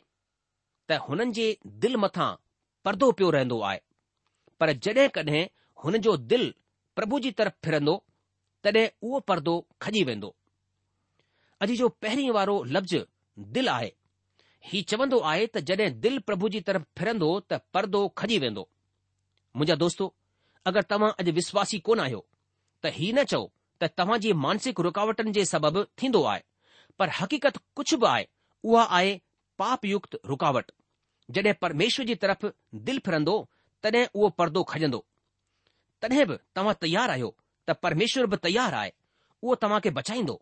त 0.89 0.99
हुननि 1.07 1.35
जे 1.39 1.47
दिलि 1.87 2.03
मथां 2.05 2.29
परदो 2.85 3.11
पियो 3.23 3.31
रहंदो 3.39 3.59
आहे 3.71 3.79
पर 4.59 4.73
जॾहिं 4.89 5.09
कॾहिं 5.17 6.03
जो 6.09 6.15
दिलि 6.35 6.53
प्रभु 7.01 7.23
जी 7.27 7.33
तरफ़ 7.43 7.59
फिरंदो 7.69 7.97
तॾहिं 8.69 8.87
उहो 9.09 9.23
परदो 9.33 9.57
खॼी 9.87 10.07
वेंदो 10.13 10.33
अॼु 11.63 11.75
जो 11.79 11.87
पहिरीं 12.03 12.29
वारो 12.37 12.53
लफ़्ज़ 12.75 12.95
दिलि 13.55 13.67
आहे 13.73 13.91
हीउ 14.71 14.83
चवंदो 14.91 15.17
आहे 15.31 15.45
त 15.47 15.57
जॾहिं 15.69 15.89
दिलि 16.05 16.19
प्रभु 16.29 16.49
जी 16.55 16.59
तरफ़ 16.69 16.83
फिरंदो 16.99 17.27
त 17.51 17.59
परदो 17.75 18.01
खजी 18.21 18.37
वेंदो 18.43 18.63
मुंहिंजा 19.55 19.75
दोस्तो 19.85 20.07
अगरि 20.71 20.83
तव्हां 20.93 21.11
अॼु 21.23 21.33
विश्वासी 21.39 21.79
कोन 21.87 21.99
आहियो 22.05 22.21
त 22.83 22.93
हीउ 22.97 23.15
न 23.19 23.23
चओ 23.33 23.41
त 23.81 23.89
तव्हां 24.01 24.17
जी 24.25 24.33
मानसिक 24.47 24.79
रुकावटनि 24.89 25.35
जे 25.39 25.45
सबबु 25.53 25.83
थींदो 26.03 26.23
आहे 26.35 26.43
पर 26.99 27.15
हक़ीक़त 27.21 27.61
कुझ 27.79 27.87
बि 28.03 28.07
आहे 28.13 28.27
उहा 28.71 28.83
आहे 28.99 29.13
पापयुक्त 29.63 30.19
रुकावट 30.35 30.71
जड॒ 31.37 31.53
परमेश्वर 31.65 32.05
जी 32.11 32.15
तरफ़ 32.23 32.47
दिलि 32.89 33.03
फिरंदो 33.07 33.37
तॾहिं 33.83 34.07
उहो 34.13 34.29
पर्दो 34.41 34.65
खजंदो 34.73 35.03
तॾहिं 36.05 36.25
बि 36.33 36.37
तव्हां 36.59 36.75
तयार 36.85 37.15
आहियो 37.19 37.31
त 37.67 37.81
परमेश्वर 37.87 38.31
बि 38.35 38.41
तयारु 38.47 38.77
आहे 38.83 38.91
उहो 39.43 39.55
तव्हां 39.65 39.79
खे 39.87 39.91
बचाईंदो 40.01 40.37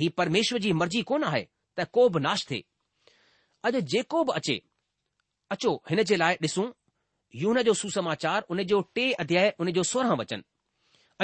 हीउ 0.00 0.10
परमेश्वर 0.18 0.58
जी 0.64 0.72
मर्ज़ी 0.80 1.00
कोन 1.08 1.24
आहे 1.30 1.42
त 1.78 1.84
को 1.96 2.08
बि 2.14 2.20
नाश 2.26 2.44
थिए 2.50 2.64
अॼु 3.68 3.80
जेको 3.94 4.22
बि 4.28 4.32
अचे 4.40 4.56
अचो 5.56 5.72
हिन 5.90 6.02
जे 6.10 6.16
लाइ 6.22 6.36
ॾिसूं 6.46 6.66
यून 7.42 7.60
जो 7.68 7.72
सुसमाचार 7.80 8.46
उन 8.54 8.62
जो 8.70 8.80
टे 8.96 9.04
अध्याय 9.24 9.52
उन 9.60 9.72
जो 9.78 9.82
सोरहं 9.92 10.16
वचन 10.22 10.42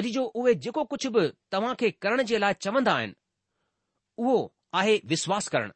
अॼु 0.00 0.12
जो 0.16 0.24
उहे 0.40 0.54
जेको 0.66 0.84
कुझु 0.92 1.08
बि 1.16 1.22
तव्हां 1.52 1.74
खे 1.80 1.90
करण 2.02 2.22
जे 2.30 2.38
लाइ 2.44 2.54
चवंदा 2.66 2.92
आहिनि 3.00 3.14
उहो 4.22 4.36
आहे 4.80 4.94
विश्वास 5.12 5.48
करणु 5.56 5.74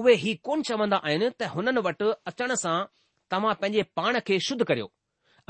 उहे 0.00 0.14
ही 0.24 0.34
कोन 0.48 0.62
चवंदा 0.70 0.98
आहिनि 1.08 1.28
त 1.38 1.52
हुननि 1.56 1.80
वटि 1.88 2.10
अचण 2.32 2.54
सां 2.64 2.78
तव्हां 3.32 3.54
पंहिंजे 3.60 3.82
पाण 3.98 4.20
खे 4.28 4.36
शुद्ध 4.48 4.60
करियो 4.70 4.88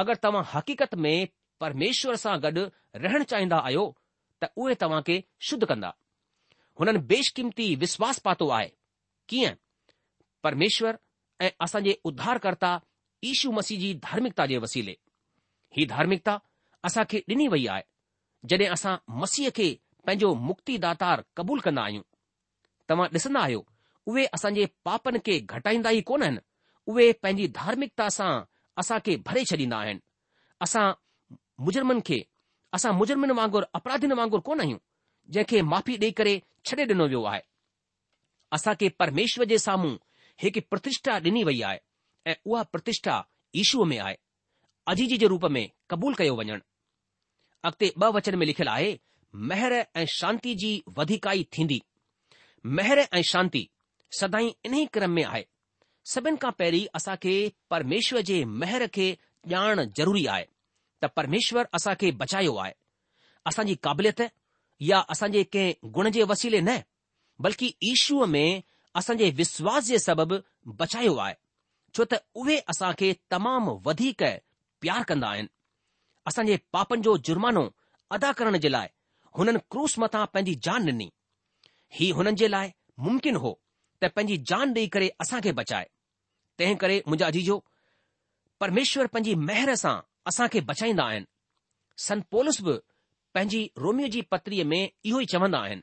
अगरि 0.02 0.20
तव्हां 0.26 0.44
हक़ीक़त 0.56 0.92
में 1.04 1.28
परमेश्वर 1.62 2.22
सां 2.24 2.36
गॾु 2.46 2.62
रहणु 3.06 3.24
चाहींदा 3.32 3.58
आहियो 3.68 3.84
त 4.42 4.52
उहे 4.62 4.74
तव्हां 4.84 5.02
खे 5.08 5.16
शुद्ध 5.48 5.62
कंदा 5.72 5.90
हुननि 6.80 6.98
बेशकीमती 7.10 7.66
विश्वास 7.76 8.18
पातो 8.24 8.48
आहे 8.56 8.68
कीअं 9.28 9.54
परमेश्वर 10.42 10.96
ऐं 11.44 11.48
असांजे 11.64 11.94
उध्धारकर्ता 12.08 12.70
ईशू 13.30 13.50
मसीह 13.52 13.78
जी 13.80 13.92
धार्मिकता 14.04 14.46
जे 14.50 14.58
वसीले 14.64 14.94
ही 15.76 15.84
धार्मिकता 15.92 16.36
असां 16.88 17.04
खे 17.10 17.18
ॾिनी 17.28 17.48
वई 17.54 17.66
आहे 17.70 17.82
जॾहिं 18.50 18.70
असां 18.74 18.96
मसीह 19.20 19.48
खे 19.56 19.68
पंहिंजो 20.06 20.32
मुक्तिदातार 20.48 21.22
क़बूल 21.36 21.60
कंदा 21.64 21.82
आहियूं 21.82 22.02
तव्हां 22.90 23.08
ॾिसंदा 23.14 23.40
आहियो 23.42 23.62
उहे 24.10 24.24
असांजे 24.34 24.64
पापनि 24.84 25.18
खे 25.26 25.38
घटाईंदा 25.56 25.90
ई 25.98 26.00
कोन 26.10 26.22
आहिनि 26.22 26.40
उहे 26.90 27.10
पंहिंजी 27.22 27.46
धार्मिकता 27.60 28.08
सां 28.18 28.32
असां 28.82 28.98
खे 29.06 29.16
भरे 29.26 29.44
छॾींदा 29.50 29.78
आहिनि 29.84 30.00
असां 30.66 30.86
मुजरमनि 31.64 32.00
खे 32.08 32.20
असां 32.78 32.92
मुजरमुनि 33.00 33.34
वांगुरु 33.40 33.66
अपराधिनि 33.78 34.14
वांगुरु 34.20 34.42
कोन 34.48 34.58
आहियूं 34.64 34.78
जंहिंखे 35.34 35.60
माफ़ी 35.70 35.96
ॾेई 36.04 36.10
करे 36.18 36.32
छ्ॾे 36.68 36.84
ॾिनो 36.90 37.06
वियो 37.12 37.22
आहे 37.30 37.40
असां 38.56 38.74
खे 38.82 38.88
परमेश्वर 39.00 39.44
जे 39.52 39.58
साम्हूं 39.64 39.92
हिकु 40.42 40.60
प्रतिष्ठा 40.72 41.18
ॾिनी 41.26 41.42
वई 41.48 41.60
आहे 41.70 41.78
ऐं 42.30 42.34
उहा 42.50 42.62
प्रतिष्ठा 42.72 43.16
ईशूअ 43.62 43.86
में 43.90 43.98
आहे 44.06 44.16
अजी 44.92 45.06
जे 45.10 45.26
रूप 45.34 45.44
में 45.56 45.64
क़बूलु 45.90 46.16
कयो 46.20 46.34
वञणु 46.40 46.56
अॻिते 47.68 47.86
ॿ 48.00 48.12
वचन 48.16 48.38
में 48.40 48.46
लिखियलु 48.50 48.70
आहे 48.76 48.90
महर 49.50 49.72
ऐं 50.00 50.04
शांति 50.16 50.54
जी 50.64 50.70
वधीकाई 50.98 51.44
थींदी 51.58 51.80
महर 52.78 52.98
ऐं 53.18 53.22
शांति 53.32 53.62
सदाई 54.20 54.48
इन्ही 54.68 54.86
क्रम 54.96 55.10
में 55.18 55.24
आहे 55.24 55.44
सभिनि 56.14 56.36
खां 56.42 56.52
पहिरीं 56.60 56.84
असां 57.00 57.16
परमेश्वर 57.74 58.20
जे 58.32 58.44
महर 58.62 58.86
खे 58.98 59.08
ॼाण 59.54 59.84
ज़रूरी 59.98 60.24
आहे 60.34 60.44
त 61.02 61.10
परमेश्वर 61.18 61.66
असां 61.78 61.94
बचायो 62.24 62.54
आहे 62.64 62.72
असांजी 63.50 63.74
क़ाबिलियत 63.86 64.20
या 64.86 65.00
असां 65.10 65.28
जे 65.34 65.42
कंहिं 65.52 65.90
गुण 65.94 66.08
जे 66.16 66.22
वसीले 66.32 66.60
न 66.60 66.76
बल्कि 67.42 67.70
ईशूअ 67.90 68.26
में 68.34 68.50
असां 69.00 69.16
जे 69.22 69.30
विश्वास 69.40 69.84
जे 69.88 69.98
सबबि 70.04 70.36
बचायो 70.82 71.14
आहे 71.24 71.34
छो 71.96 72.04
त 72.10 72.14
उहे 72.42 72.56
असां 72.74 72.90
खे 73.00 73.12
तमामु 73.34 73.72
वधीक 73.88 74.22
प्यार 74.84 75.02
कंदा 75.10 75.28
आहिनि 75.30 75.54
असां 76.32 76.44
जे 76.50 76.56
पापनि 76.76 77.02
जो 77.08 77.16
जुर्मानो 77.30 77.64
अदा 78.18 78.30
करण 78.42 78.56
जे 78.66 78.70
लाइ 78.74 78.88
हुननि 79.38 79.58
क्रूस 79.76 79.98
मथां 80.04 80.24
पंहिंजी 80.34 80.54
जान 80.66 80.88
ॾिनी 80.92 81.08
ही 81.98 82.10
हुननि 82.18 82.38
जे 82.42 82.48
लाइ 82.54 82.68
मुमकिन 83.06 83.36
हो 83.44 83.52
त 84.00 84.10
पंहिंजी 84.18 84.36
जान 84.52 84.74
ॾेई 84.78 84.86
करे 84.94 85.08
असां 85.24 85.40
खे 85.46 85.52
बचाए 85.60 85.86
तंहिं 86.58 86.76
करे 86.84 86.96
मुंहिंजा 87.08 87.30
जीजो 87.38 87.56
परमेश्वर 88.64 89.06
पंहिंजी 89.14 89.34
महिर 89.50 89.74
सां 89.84 89.96
असां 90.32 90.46
खे 90.54 90.60
बचाईंदा 90.72 91.04
आहिनि 91.10 91.28
सन 92.06 92.20
पोलस 92.32 92.60
बि 92.68 92.74
पंहिंजी 93.38 93.60
रोमियो 93.84 94.06
जी 94.12 94.20
पत्रीअ 94.34 94.64
में 94.68 94.78
इहो 94.82 95.18
ई 95.20 95.26
चवंदा 95.32 95.58
आहिनि 95.66 95.82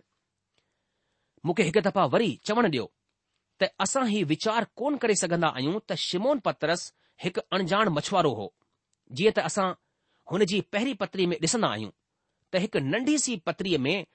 मूंखे 1.45 1.63
हिकु 1.67 1.81
दफ़ा 1.85 2.03
वरी 2.15 2.31
चवणु 2.49 2.69
ॾियो 2.71 2.85
त 3.61 3.69
असां 3.85 4.01
हीउ 4.09 4.25
वीचार 4.31 4.65
कोन 4.81 4.97
करे 5.03 5.15
सघंदा 5.21 5.49
आहियूं 5.59 5.77
त 5.91 5.95
शिमोन 6.07 6.39
पत्रस 6.47 6.83
हिकु 7.25 7.41
अणजाण 7.57 7.91
मछुआरो 7.99 8.33
हो 8.41 8.47
जीअं 9.19 9.31
त 9.37 9.45
असां 9.51 9.67
हुन 10.31 10.45
जी 10.53 10.59
पहिरीं 10.75 10.97
पत्रीअ 11.05 11.29
में 11.31 11.37
ॾिसंदा 11.45 11.69
आहियूं 11.77 11.93
त 12.55 12.61
हिकु 12.65 12.83
नंढी 12.89 13.17
सी 13.29 13.37
पत्रीअ 13.49 13.81
में 13.87 14.05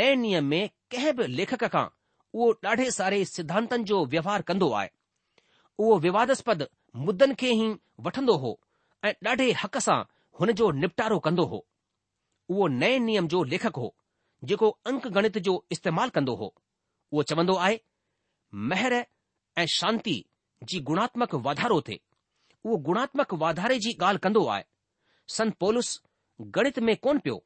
नए 0.00 0.14
नियम 0.24 0.50
में 0.56 0.62
कंहिं 0.96 1.14
बि 1.22 1.30
लेखक 1.42 1.64
खां 1.78 1.86
उहो 2.40 2.52
ॾाढे 2.74 2.90
सारे 3.00 3.24
सिद्धांतनि 3.36 3.88
जो 3.94 4.02
व्यवहार 4.18 4.48
कंदो 4.52 4.72
आहे 4.82 4.92
उहो 5.86 6.02
विवादस्पद 6.10 6.68
मुद्दनि 7.06 7.40
खे 7.44 7.54
ई 7.62 7.70
वठंदो 8.08 8.36
हो 8.46 8.52
ऐं 9.10 9.14
ॾाढे 9.32 9.50
हक़ 9.64 9.82
सां 9.90 10.00
हुन 10.42 10.56
जो 10.62 10.72
निपटारो 10.82 11.24
कंदो 11.30 11.50
हो 11.54 11.66
उहो 12.50 12.66
नए 12.68 12.98
नियम 13.06 13.26
जो 13.32 13.42
लेखक 13.52 13.76
हो 13.76 13.94
जेको 14.50 14.68
अंक 14.90 15.06
गणित 15.16 15.38
जो 15.48 15.54
इस्तेमालु 15.76 16.10
कंदो 16.18 16.34
हो 16.42 16.46
उहो 17.12 17.22
चवन्दो 17.30 17.54
आहे 17.66 17.78
मेर 18.70 18.94
ऐं 18.98 19.66
शांती 19.74 20.14
जी 20.70 20.80
गुणात्मक 20.90 21.34
वाधारो 21.46 21.80
थे 21.88 21.98
उहो 22.64 22.76
गुणात्मक 22.88 23.34
वाधारे 23.42 23.78
जी 23.86 23.92
ॻाल्हि 24.04 24.20
कन्दो 24.22 24.44
आहे 24.54 24.64
संत 25.34 25.50
पोलस 25.60 25.90
गणित 26.56 26.78
में 26.88 26.96
कोन 27.02 27.18
पियो 27.26 27.36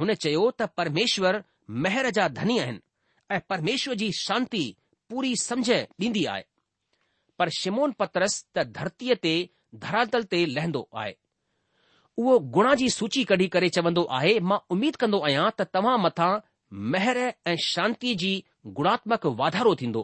हुन 0.00 0.12
चयो 0.24 0.50
त 0.60 0.68
परमेश्वर 0.80 1.38
महर 1.86 2.08
जा 2.18 2.28
धनी 2.40 2.58
आहिनि 2.58 2.80
ऐं 3.34 3.40
परमेश्वर 3.52 3.94
जी 4.02 4.10
शांती 4.20 4.64
पूरी 5.10 5.34
सम्झ 5.46 5.70
ॾींदी 5.70 6.24
आहे 6.34 6.42
पर 7.38 7.48
शिमोन 7.60 7.90
पतरस 8.02 8.42
त 8.56 8.66
धरतीअ 8.78 9.14
ते 9.22 9.34
धरातल 9.86 10.22
ते 10.32 10.44
लहंदो 10.54 10.88
आहे 11.02 11.12
उहो 12.18 12.38
गुण 12.54 12.74
जी 12.76 12.88
सूची 12.90 13.22
कढी 13.24 13.46
करे 13.54 13.68
चवंदो 13.76 14.04
आहे 14.18 14.38
मां 14.50 14.58
उमीद 14.76 14.96
कंदो 15.02 15.18
आहियां 15.28 15.46
त 15.58 15.66
तव्हां 15.76 15.98
मथां 16.04 16.30
मेर 16.94 17.18
ऐं 17.46 17.56
शांती 17.66 18.14
जी 18.22 18.30
गुणात्मक 18.78 19.26
वाधारो 19.42 19.74
थींदो 19.82 20.02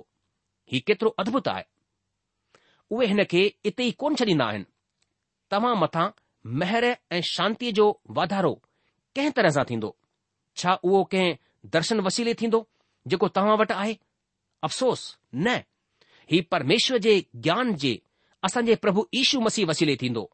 ही 0.72 0.78
केतिरो 0.90 1.14
अद्भुत 1.24 1.48
आहे 1.54 1.64
उहे 2.96 3.06
हिन 3.12 3.24
खे 3.32 3.42
इते 3.70 3.84
ई 3.84 3.90
कोन 4.04 4.14
छॾींदा 4.22 4.44
आहिनि 4.52 4.64
तव्हां 5.54 5.74
मथां 5.82 6.06
महिर 6.62 6.84
ऐं 6.90 7.20
शांतीअ 7.34 7.72
जो 7.80 7.86
वाधारो 8.20 8.54
कंहिं 9.16 9.30
तरह 9.38 9.54
सां 9.58 9.64
थींदो 9.70 9.94
छा 10.62 10.74
उहो 10.88 11.02
कंहिं 11.14 11.36
दर्शन 11.76 12.00
वसीले 12.08 12.34
थींदो 12.42 12.62
जेको 13.12 13.28
तव्हां 13.38 13.56
वटि 13.64 13.74
आहे 13.82 13.96
अफ़सोस 14.68 15.06
न 15.46 15.56
ही 16.32 16.40
परमेश्वर 16.54 16.98
जे 17.08 17.14
ज्ञान 17.46 17.74
जे 17.86 17.94
असांजे 18.46 18.74
प्रभु 18.84 19.04
ईशू 19.22 19.40
मसीह 19.48 19.66
वसीले 19.72 19.96
थींदो 20.04 20.24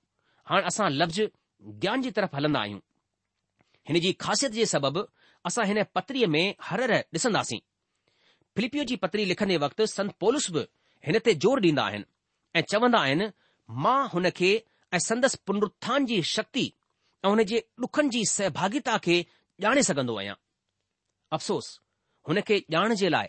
हाणे 0.51 0.67
असां 0.73 0.91
लफ़्ज़ 0.99 1.21
ज्ञान 1.67 2.03
जी 2.03 2.11
तरफ़ 2.11 2.35
हलंदा 2.37 2.61
आहियूं 2.61 2.81
हिन 3.89 3.99
जी 4.01 4.13
ख़ासियत 4.23 4.53
जे 4.53 4.67
सबबि 4.67 5.03
असां 5.47 5.67
हिन 5.67 5.83
पत्रीअ 5.95 6.27
में 6.35 6.55
हर 6.63 6.81
हर 6.83 6.93
ॾिसंदासीं 7.17 7.59
फिलिपियो 8.57 8.85
जी 8.91 8.97
पत्री 9.05 9.25
लिखंदे 9.25 9.57
वक़्तु 9.65 9.87
संत 9.93 10.15
पोलस 10.21 10.51
बि 10.57 10.67
हिन 11.07 11.19
ते 11.25 11.35
ज़ोर 11.45 11.61
ॾींदा 11.67 11.85
आहिनि 11.85 12.05
ऐं 12.59 12.63
चवंदा 12.73 12.99
आहिनि 13.07 13.29
मां 13.85 13.99
हुन 14.15 14.31
खे 14.41 14.51
ऐं 14.95 14.99
संदसि 15.09 15.39
पुनरुथान 15.47 16.07
जी 16.07 16.23
शक्ति 16.37 16.65
ऐं 17.25 17.29
हुन 17.31 17.45
जे 17.53 17.63
ॾुखनि 17.85 18.09
जी 18.17 18.25
सहभागिता 18.37 18.97
खे 19.07 19.21
ॼाणे 19.67 19.83
सघंदो 19.91 20.17
आहियां 20.19 20.35
अफ़सोस 21.39 21.69
हुन 22.29 22.41
खे 22.51 22.63
ॼाण 22.77 22.95
जे 23.05 23.09
लाइ 23.09 23.29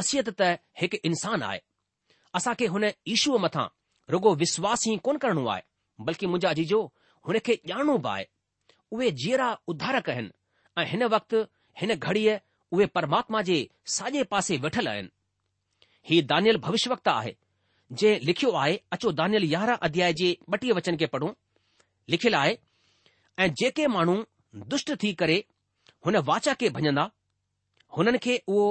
मसियत 0.00 0.28
त 0.40 0.50
हिकु 0.80 1.02
इंसान 1.12 1.42
आहे 1.52 1.60
असांखे 2.40 2.66
हुन 2.76 2.90
ईशूअ 3.14 3.38
मथां 3.46 3.66
रुगो 4.16 4.34
विश्वास 4.44 4.86
ई 4.88 4.96
कोन 5.06 5.16
करणो 5.26 5.46
आहे 5.54 5.62
बल्कि 6.08 6.26
मुंहिंजा 6.26 6.52
जीजो 6.60 6.80
हुन 7.28 7.38
खे 7.46 7.54
ॼाणो 7.70 7.96
बि 8.04 8.08
आहे 8.12 8.24
उहे 8.96 9.10
जीअरा 9.22 9.48
उधारक 9.72 10.08
आहिनि 10.10 10.30
ऐं 10.82 10.86
हिन 10.92 11.02
वक़्तु 11.14 11.38
हिन 11.80 11.94
घड़ीअ 12.08 12.36
उहे 12.74 12.86
परमात्मा 12.96 13.42
जे 13.48 13.56
साॼे 13.96 14.22
पासे 14.34 14.56
वेठल 14.64 14.88
आहिनि 14.92 15.10
ही 16.10 16.20
दानियल 16.32 16.56
भविष्य 16.66 16.90
वक्त 16.92 17.08
आहे 17.12 17.34
जंहिं 18.00 18.20
लिखियो 18.28 18.52
आहे 18.62 18.78
अचो 18.96 19.10
दानियल 19.20 19.44
यारहं 19.52 19.82
अध्याय 19.88 20.12
जे 20.20 20.34
ॿटीह 20.56 20.72
वचन 20.76 20.96
खे 21.00 21.06
पढ़ूं 21.14 21.32
लिखियलु 22.14 22.36
आहे 22.38 22.56
ऐं 23.44 23.48
जेके 23.62 23.86
माण्हू 23.96 24.16
दुष्ट 24.74 24.92
थी 25.02 25.12
करे 25.22 25.38
हुन 26.06 26.16
वाचा 26.32 26.54
खे 26.60 26.68
भञंदा 26.78 27.08
हुननि 27.96 28.18
खे 28.26 28.36
उहो 28.54 28.66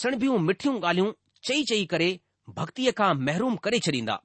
सणबियूं 0.00 0.38
मिठियूं 0.48 0.76
ॻाल्हियूं 0.80 1.12
चई 1.48 1.62
चई 1.72 1.84
करे 1.94 2.10
भक्तीअ 2.60 2.92
खां 3.00 3.12
महरूम 3.28 3.56
करे 3.66 3.78
छॾींदा 3.86 4.16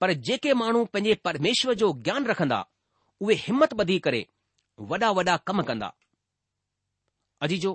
पर 0.00 0.12
जेके 0.28 0.54
माण्हू 0.54 0.84
पंहिंजे 0.84 1.14
परमेश्वर 1.24 1.74
जो 1.82 1.92
ज्ञान 2.06 2.26
रखंदा 2.30 2.58
उहे 3.22 3.34
हिमत 3.46 3.72
ॿधी 3.82 3.98
करे 4.06 4.20
वॾा 4.90 5.10
वॾा 5.18 5.36
कम 5.48 5.62
कंदा 5.68 5.88
अजीजो 7.46 7.72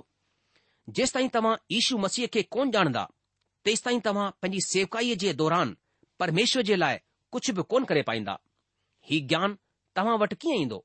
जेसि 0.96 1.12
ताईं 1.14 1.28
तव्हां 1.36 1.54
यीशू 1.74 1.98
मसीह 2.04 2.26
खे 2.34 2.42
कोन 2.56 2.70
ॼाणंदा 2.76 3.04
तेसि 3.64 3.82
ताईं 3.84 4.00
तव्हां 4.04 4.28
पंहिंजी 4.42 4.60
सेवकाईअ 4.66 5.16
जे 5.24 5.32
दौरान 5.42 5.76
परमेश्वर 6.20 6.62
जे 6.70 6.76
लाइ 6.76 6.98
कुझु 7.32 7.52
बि 7.58 7.62
कोन 7.74 7.84
करे 7.90 8.02
पाईंदा 8.10 8.36
ही 9.10 9.20
ज्ञान 9.32 9.56
तव्हां 9.96 10.16
वटि 10.24 10.36
कीअं 10.42 10.56
ईंदो 10.62 10.78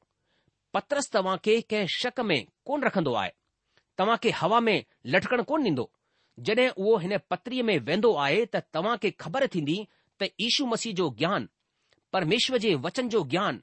पत्रस 0.73 1.09
तव्हां 1.15 1.37
खे 1.47 1.59
कंहिं 1.73 1.87
शक 1.99 2.19
में 2.29 2.39
कोन 2.69 2.83
रखंदो 2.89 3.13
आहे 3.23 3.31
तव्हां 3.99 4.17
खे 4.23 4.29
हवा 4.41 4.59
में 4.69 4.77
लटकण 5.15 5.43
कोन 5.51 5.61
ॾींदो 5.71 5.89
जॾहिं 6.47 6.67
उहो 6.77 6.97
हिन 7.03 7.17
पत्रीअ 7.29 7.63
में 7.69 7.77
वेंदो 7.91 8.13
आहे 8.25 8.45
त 8.55 8.63
तव्हां 8.73 8.97
खे 9.03 9.11
ख़बर 9.23 9.47
थींदी 9.53 9.77
त 10.21 10.27
ईशू 10.47 10.65
मसीह 10.73 10.93
जो 10.99 11.05
ज्ञान 11.19 11.47
परमेश्वर 12.13 12.57
जे 12.65 12.73
वचन 12.85 13.09
जो 13.15 13.21
ज्ञान 13.33 13.61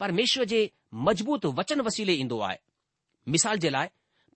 परमेश्वर 0.00 0.44
जे 0.52 0.60
मज़बूत 1.08 1.46
वचन 1.58 1.80
वसीले 1.88 2.12
ईंदो 2.22 2.38
आहे 2.48 2.56
मिसाल 3.34 3.58
जे 3.64 3.70
लाइ 3.76 3.88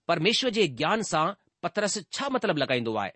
परमेश्वर 0.07 0.49
जे 0.57 0.67
ज्ञान 0.79 1.01
सां 1.11 1.25
पतरस 1.63 1.97
छा 2.15 2.29
मतिलबु 2.35 2.59
लॻाईंदो 2.63 2.93
आहे 3.01 3.11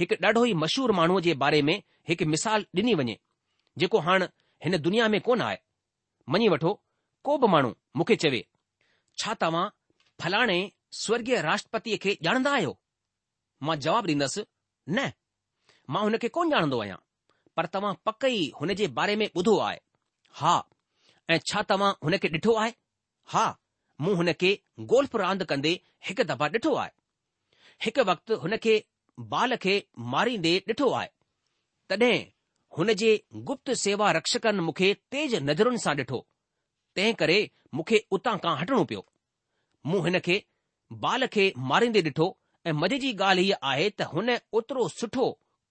हिकु 0.00 0.14
ॾाढो 0.26 0.42
ई 0.44 0.52
मशहूर 0.62 0.92
माण्हूअ 0.98 1.20
जे 1.26 1.34
बारे 1.42 1.60
में 1.68 1.76
हिकु 2.08 2.24
मिसाल 2.34 2.66
ॾिनी 2.80 2.94
वञे 3.00 3.16
जेको 3.78 3.98
हाणे 4.06 4.26
हिन 4.64 4.76
दुनिया 4.86 5.08
में 5.14 5.20
कोन 5.26 5.40
आहे 5.48 5.58
मञी 6.34 6.48
वठो 6.54 6.72
को 7.26 7.36
बि 7.42 7.46
माण्हू 7.54 7.70
मूंखे 7.96 8.16
चवे 8.24 8.42
छा 9.22 9.34
तव्हां 9.44 9.64
फलाणे 10.22 10.58
स्वर्गीय 11.04 11.40
राष्ट्रपतिअ 11.48 11.98
खे 12.02 12.12
ॼाणंदा 12.28 12.50
आहियो 12.58 12.72
मां 13.66 13.76
जवाबु 13.86 14.06
ॾींदसि 14.14 14.42
न 14.96 15.06
मां 15.92 16.02
हुन 16.08 16.16
खे 16.24 16.28
कोन 16.36 16.52
ॼाणंदो 16.58 16.80
आहियां 16.84 16.98
पर 17.56 17.66
तव्हां 17.74 17.94
पक 18.08 18.24
ई 18.36 18.44
हुन 18.60 18.74
जे 18.80 18.86
बारे 18.98 19.16
में 19.22 19.26
ॿुधो 19.36 19.56
आहे 19.66 19.78
हा 20.40 20.54
ऐं 21.34 21.38
छा 21.50 21.62
तव्हां 21.72 21.92
हुन 22.04 22.16
खे 22.24 22.28
ॾिठो 22.36 22.54
आहे 22.62 22.72
हा 23.34 23.44
मूं 24.04 24.14
हुन 24.20 24.32
खे 24.40 24.52
गोल्फ 24.92 25.16
रांदि 25.22 25.44
कंदे 25.52 25.72
हिकु 26.08 26.26
दफ़ा 26.30 26.48
ॾिठो 26.58 26.74
आहे 26.82 26.90
हिकु 27.86 28.02
वक्तु 28.10 28.34
हुन 28.44 28.56
खे 28.66 28.74
बाल 29.34 29.56
खे 29.64 29.74
मारींदे 30.14 30.54
ॾिठो 30.70 30.88
आहे 31.00 31.08
तॾहिं 31.92 32.14
हुन 32.78 32.92
जे 33.02 33.10
गुप्त 33.50 33.70
सेवा 33.84 34.10
रक्षकनि 34.18 34.62
मूंखे 34.70 34.88
तेज़ 35.16 35.36
नज़रुनि 35.50 35.78
सां 35.86 35.94
ॾिठो 36.04 36.20
तंहिं 36.96 37.14
करे 37.22 37.38
मूंखे 37.76 38.04
उतां 38.18 38.36
खां 38.46 38.56
हटणो 38.62 38.84
पियो 38.92 39.04
मूं 39.92 40.02
हिन 40.08 40.18
खे 40.28 40.36
बाल 41.06 41.26
खे 41.38 41.46
मारींदे 41.72 42.02
ॾिठो 42.10 42.28
ऐं 42.70 42.76
मज़े 42.82 42.98
जी 43.06 43.14
ॻाल्हि 43.24 43.44
हीअ 43.50 43.56
आहे 43.72 43.88
त 43.94 44.12
हुन 44.14 44.36
ओतिरो 44.60 44.86
सुठो 44.98 45.26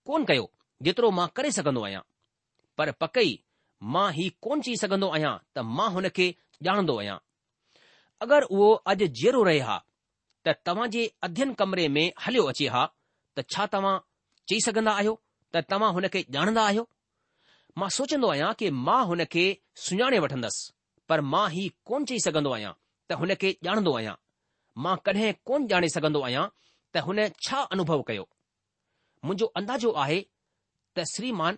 कोन 0.10 0.26
कयो 0.32 0.50
जेतिरो 0.86 1.10
मां 1.18 1.26
करे 1.38 1.50
सघंदो 1.58 1.82
आहियां 1.88 2.02
पर 2.80 2.90
पकई 3.02 3.32
मां 3.96 4.08
ही 4.16 4.26
कोन 4.46 4.62
चई 4.68 4.76
सघंदो 4.84 5.08
आहियां 5.18 5.34
त 5.56 5.64
मां 5.78 5.88
हुन 5.98 6.08
खे 6.18 6.26
ॼाणंदो 6.68 6.96
आहियां 7.02 7.18
अगरि 8.26 8.50
उहो 8.58 8.68
अॼु 8.92 9.08
जहिड़ो 9.20 9.44
रहे 9.50 9.62
हा 9.68 9.78
त 10.46 10.56
तव्हां 10.70 10.88
जे 10.96 11.04
अध्यन 11.28 11.54
कमरे 11.62 11.86
में 11.98 12.06
हलियो 12.26 12.44
अचे 12.52 12.68
हा 12.76 12.82
त 12.90 13.46
छा 13.56 13.68
तव्हां 13.76 13.94
चई 14.50 14.60
सघंदा 14.68 14.96
आहियो 15.00 15.14
त 15.54 15.64
तव्हां 15.74 15.92
हुन 16.00 16.08
खे 16.16 16.22
ॼाणंदा 16.40 16.66
आहियो 16.72 16.84
मां 17.82 17.90
सोचंदो 18.00 18.34
आहियां 18.34 18.52
कि 18.64 18.74
मां 18.90 19.00
हुन 19.12 19.22
खे 19.38 19.46
सुञाणे 19.86 20.20
वठंदसि 20.28 20.68
पर 21.12 21.26
मां 21.36 21.46
ही 21.58 21.66
कोन 21.92 22.10
चई 22.12 22.24
सघंदो 22.28 22.56
आहियां 22.58 22.74
त 22.74 23.22
हुन 23.24 23.36
खे 23.46 23.54
ॼाणंदो 23.70 23.96
आहियां 24.02 24.18
मां 24.84 24.98
कॾहिं 25.08 25.32
कोन 25.52 25.70
ॼाणे 25.78 25.90
सघंदो 25.98 26.26
आहियां 26.28 26.46
त 26.52 27.08
हुन 27.10 27.24
छा 27.48 27.64
अनुभव 27.78 28.06
कयो 28.12 28.26
मुंहिंजो 29.26 29.46
अंदाज़ो 29.60 29.90
आहे 30.04 30.16
त 30.96 31.04
श्रीमान 31.14 31.58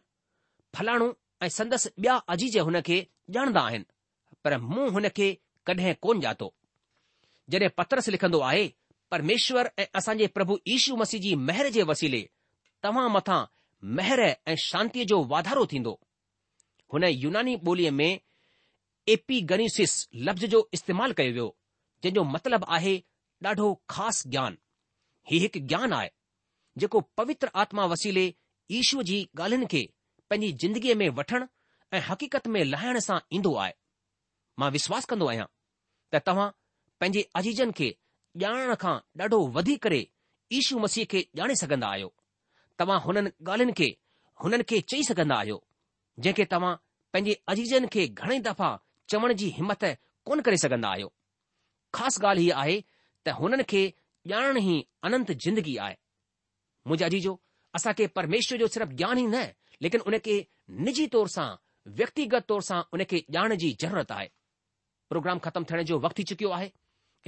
फलाणो 0.76 1.08
ऐं 1.44 1.50
संदसि 1.60 1.90
ॿिया 2.04 2.16
अजीज 2.34 2.58
हुन 2.58 2.80
खे 2.86 2.98
ॼाणदा 3.36 3.62
आहिनि 3.70 3.84
पर 4.44 4.58
मूं 4.74 4.90
हुन 4.94 5.08
खे 5.18 5.28
कॾहिं 5.68 5.94
कोन 6.04 6.22
ॼातो 6.26 6.50
जॾहिं 7.52 7.70
पत्रस 7.78 8.08
लिखंदो 8.16 8.40
आहे 8.52 8.68
परमेश्वर 9.12 9.68
ऐं 9.82 9.86
असांजे 10.00 10.28
प्रभु 10.36 10.58
यीशु 10.68 10.96
मसीह 11.02 11.20
जी 11.22 11.34
महिर 11.48 11.70
जे 11.78 11.84
वसीले 11.92 12.22
तव्हां 12.84 13.10
मथां 13.18 13.40
महिर 13.98 14.20
ऐं 14.26 14.56
शांतीअ 14.68 15.04
जो 15.12 15.24
वाधारो 15.34 15.66
थींदो 15.72 15.94
हुन 16.94 17.04
यूनानी 17.10 17.56
ॿोलीअ 17.68 17.92
में 18.00 18.10
एपीगनीसिस 19.16 19.94
लफ़्ज़ 20.28 20.46
जो 20.54 20.60
इस्तेमालु 20.78 21.14
कयो 21.18 21.32
वियो 21.38 21.48
जंहिंजो 22.04 22.24
मतिलबु 22.36 22.72
आहे 22.78 22.96
ॾाढो 23.46 23.68
ख़ासि 23.94 24.30
ज्ञान 24.34 24.58
हीउ 25.32 25.40
हिकु 25.44 25.60
ज्ञान 25.72 25.94
आहे 26.00 26.10
जेको 26.82 27.00
पवित्र 27.20 27.50
आत्मा 27.64 27.86
वसीले 27.94 28.24
ईशू 28.74 29.02
जी 29.08 29.18
ॻाल्हियुनि 29.40 29.66
खे 29.72 29.86
पंहिंजी 30.30 30.52
ज़िंदगीअ 30.62 30.96
में 30.98 31.10
वठणु 31.18 31.46
ऐं 31.96 32.00
हक़ीक़त 32.08 32.48
में 32.54 32.64
लाहिण 32.66 33.00
सां 33.08 33.18
ईंदो 33.36 33.54
आहे 33.64 33.74
मां 34.60 34.70
विश्वास 34.76 35.06
कंदो 35.12 35.28
आहियां 35.30 35.46
त 36.14 36.22
तव्हां 36.28 36.48
पंहिंजे 37.00 37.22
अजीजनि 37.42 37.72
खे 37.80 37.90
ॼाणण 38.44 38.74
खां 38.84 38.96
ॾाढो 39.22 39.40
वधी 39.58 39.76
करे 39.86 40.02
ईशू 40.60 40.80
मसीह 40.86 41.06
खे 41.12 41.22
ॼाणे 41.42 41.56
सघंदा 41.62 41.88
आहियो 41.96 42.10
तव्हां 42.80 43.00
हुननि 43.06 43.30
ॻाल्हियुनि 43.52 43.76
खे 43.82 43.90
हुननि 44.44 44.64
खे 44.70 44.80
चई 44.94 45.04
सघंदा 45.12 45.36
आहियो 45.44 45.58
जंहिंखे 46.24 46.46
तव्हां 46.56 46.76
पंहिंजे 47.14 47.36
अजीजनि 47.54 47.88
खे 47.94 48.08
घणेई 48.24 48.40
दफ़ा 48.50 48.70
चवण 49.12 49.34
जी 49.42 49.50
हिमत 49.60 49.86
कोन 50.28 50.42
करे 50.48 50.58
सघंदा 50.66 50.90
आहियो 50.96 51.14
ख़ासि 51.96 52.20
ॻाल्हि 52.28 52.44
हीअ 52.50 52.60
आहे 52.64 52.80
त 53.28 53.38
हुननि 53.40 53.64
खे 53.74 53.86
ॼाणण 54.36 54.58
ई 54.68 54.76
अनंत 55.10 55.32
ज़िंदगी 55.46 55.78
आहे 55.86 55.96
मुंहिंजो 56.88 57.06
अजीजो 57.12 57.34
असांखे 57.78 58.06
परमेश्वर 58.18 58.58
जो 58.60 58.68
सिर्फ़ु 58.74 58.96
ॼाण 59.06 59.18
ई 59.22 59.26
न 59.32 59.36
लेकिन 59.86 60.02
उन 60.08 60.14
खे 60.26 60.36
निजी 60.86 61.06
तौर 61.14 61.28
सां 61.36 61.48
व्यक्तिगत 62.00 62.44
तौर 62.50 62.62
सां 62.68 62.80
उन 62.96 63.04
खे 63.10 63.20
ॼाण 63.36 63.54
जी 63.64 63.70
ज़रूरत 63.82 64.12
आहे 64.18 64.28
प्रोग्राम 65.12 65.38
ख़तमु 65.46 65.66
थियण 65.72 65.82
जो 65.90 65.96
वक़्तु 66.06 66.18
थी 66.20 66.24
चुकियो 66.30 66.52
आहे 66.58 66.70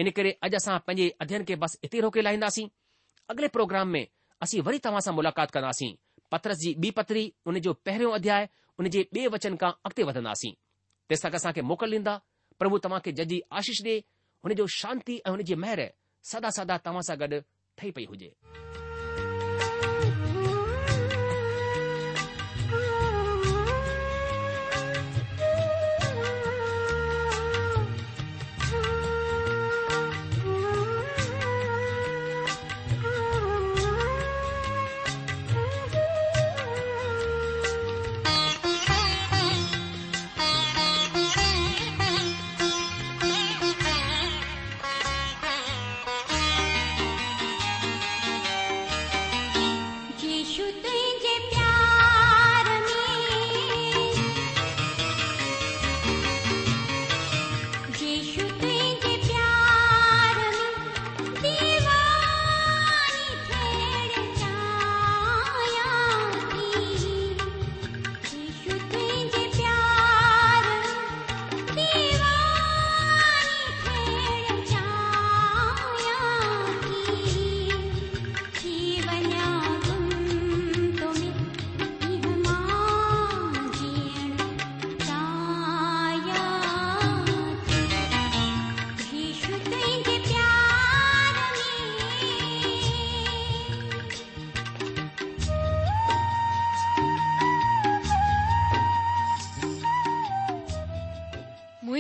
इन 0.02 0.10
करे 0.20 0.32
अॼु 0.46 0.56
असां 0.62 0.78
पंहिंजे 0.88 1.10
अध्ययन 1.26 1.44
खे 1.50 1.56
बसि 1.64 1.78
हिते 1.84 2.00
रोके 2.06 2.22
लाहिंदासीं 2.28 2.66
अॻिले 3.36 3.48
प्रोग्राम 3.58 3.88
में 3.98 4.08
असीं 4.48 4.62
वरी 4.70 4.80
तव्हां 4.88 5.02
सां 5.08 5.14
मुलाक़ात 5.20 5.52
कंदासीं 5.58 5.92
पत्रस 6.36 6.58
जी 6.64 6.74
ॿी 6.86 6.92
पतरी 7.02 7.26
उन 7.52 7.60
जो 7.68 7.74
पहिरियों 7.90 8.14
अध्याय 8.20 8.48
उन 8.82 8.90
जे 8.96 9.06
बे॒एं 9.18 9.30
वचन 9.36 9.60
खां 9.66 9.72
अॻिते 9.90 10.10
वधंदासीं 10.12 10.56
तेसि 11.10 11.28
तक 11.28 11.40
असांखे 11.44 11.62
मोकल 11.76 11.98
ॾींदा 12.00 12.18
प्रभु 12.62 12.82
तव्हां 12.88 13.02
खे 13.04 13.12
जजी 13.22 13.42
आशीष 13.62 13.84
डि॒ 13.92 14.00
हुन 14.48 14.60
जो 14.62 14.72
शांती 14.82 15.20
ऐं 15.26 15.30
हुनजी 15.38 15.62
महर 15.68 15.86
सदा 16.34 16.58
सदा 16.62 16.82
तव्हां 16.88 17.08
सां 17.12 17.22
गॾु 17.26 17.38
ठही 17.80 17.92
पई 18.00 18.12
हुजे 18.18 18.32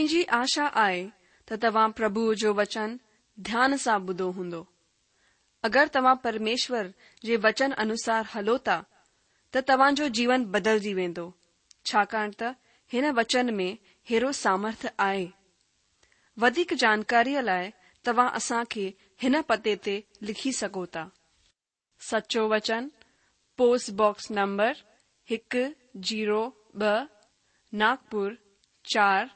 मुझी 0.07 0.21
आशा 0.35 0.65
आए 0.81 0.99
त 1.47 1.53
तव्हां 1.63 1.89
प्रभु 1.95 2.21
जो 2.41 2.51
वचन 2.59 2.91
ध्यान 3.47 3.75
से 3.85 3.91
ॿुधो 4.03 4.27
हों 4.37 4.59
अगर 5.69 5.87
तव्हां 5.95 6.13
परमेश्वर 6.25 6.91
जे 7.29 7.37
वचन 7.45 7.71
अनुसार 7.83 8.27
हलोता 8.35 8.75
तो 9.53 9.61
त 9.69 9.77
जो 10.01 10.07
जीवन 10.19 10.45
जी 10.85 10.93
वेंदो 10.99 11.25
छाकाणि 11.91 12.33
त 12.41 12.53
हिन 12.93 13.09
वचन 13.19 13.53
में 13.53 13.77
हेरो 14.11 14.31
सामर्थ 14.39 14.85
आए 15.07 15.27
वधिक 16.45 16.73
जानकारी 16.85 17.33
लाए 17.49 17.67
तव्हां 18.11 18.29
असां 18.41 18.63
खे 18.75 18.85
हिन 19.25 19.41
पते 19.51 19.75
ते 19.87 19.97
लिखी 20.29 20.53
सकोता 20.63 21.03
था 21.03 21.11
सचो 22.11 22.47
वचन 22.55 22.89
पोस्टबॉक्स 23.63 24.31
नंबर 24.39 24.81
एक 25.39 25.63
जीरो 26.11 26.43
ब 26.77 27.07
नागपुर 27.83 28.37
चार 28.93 29.35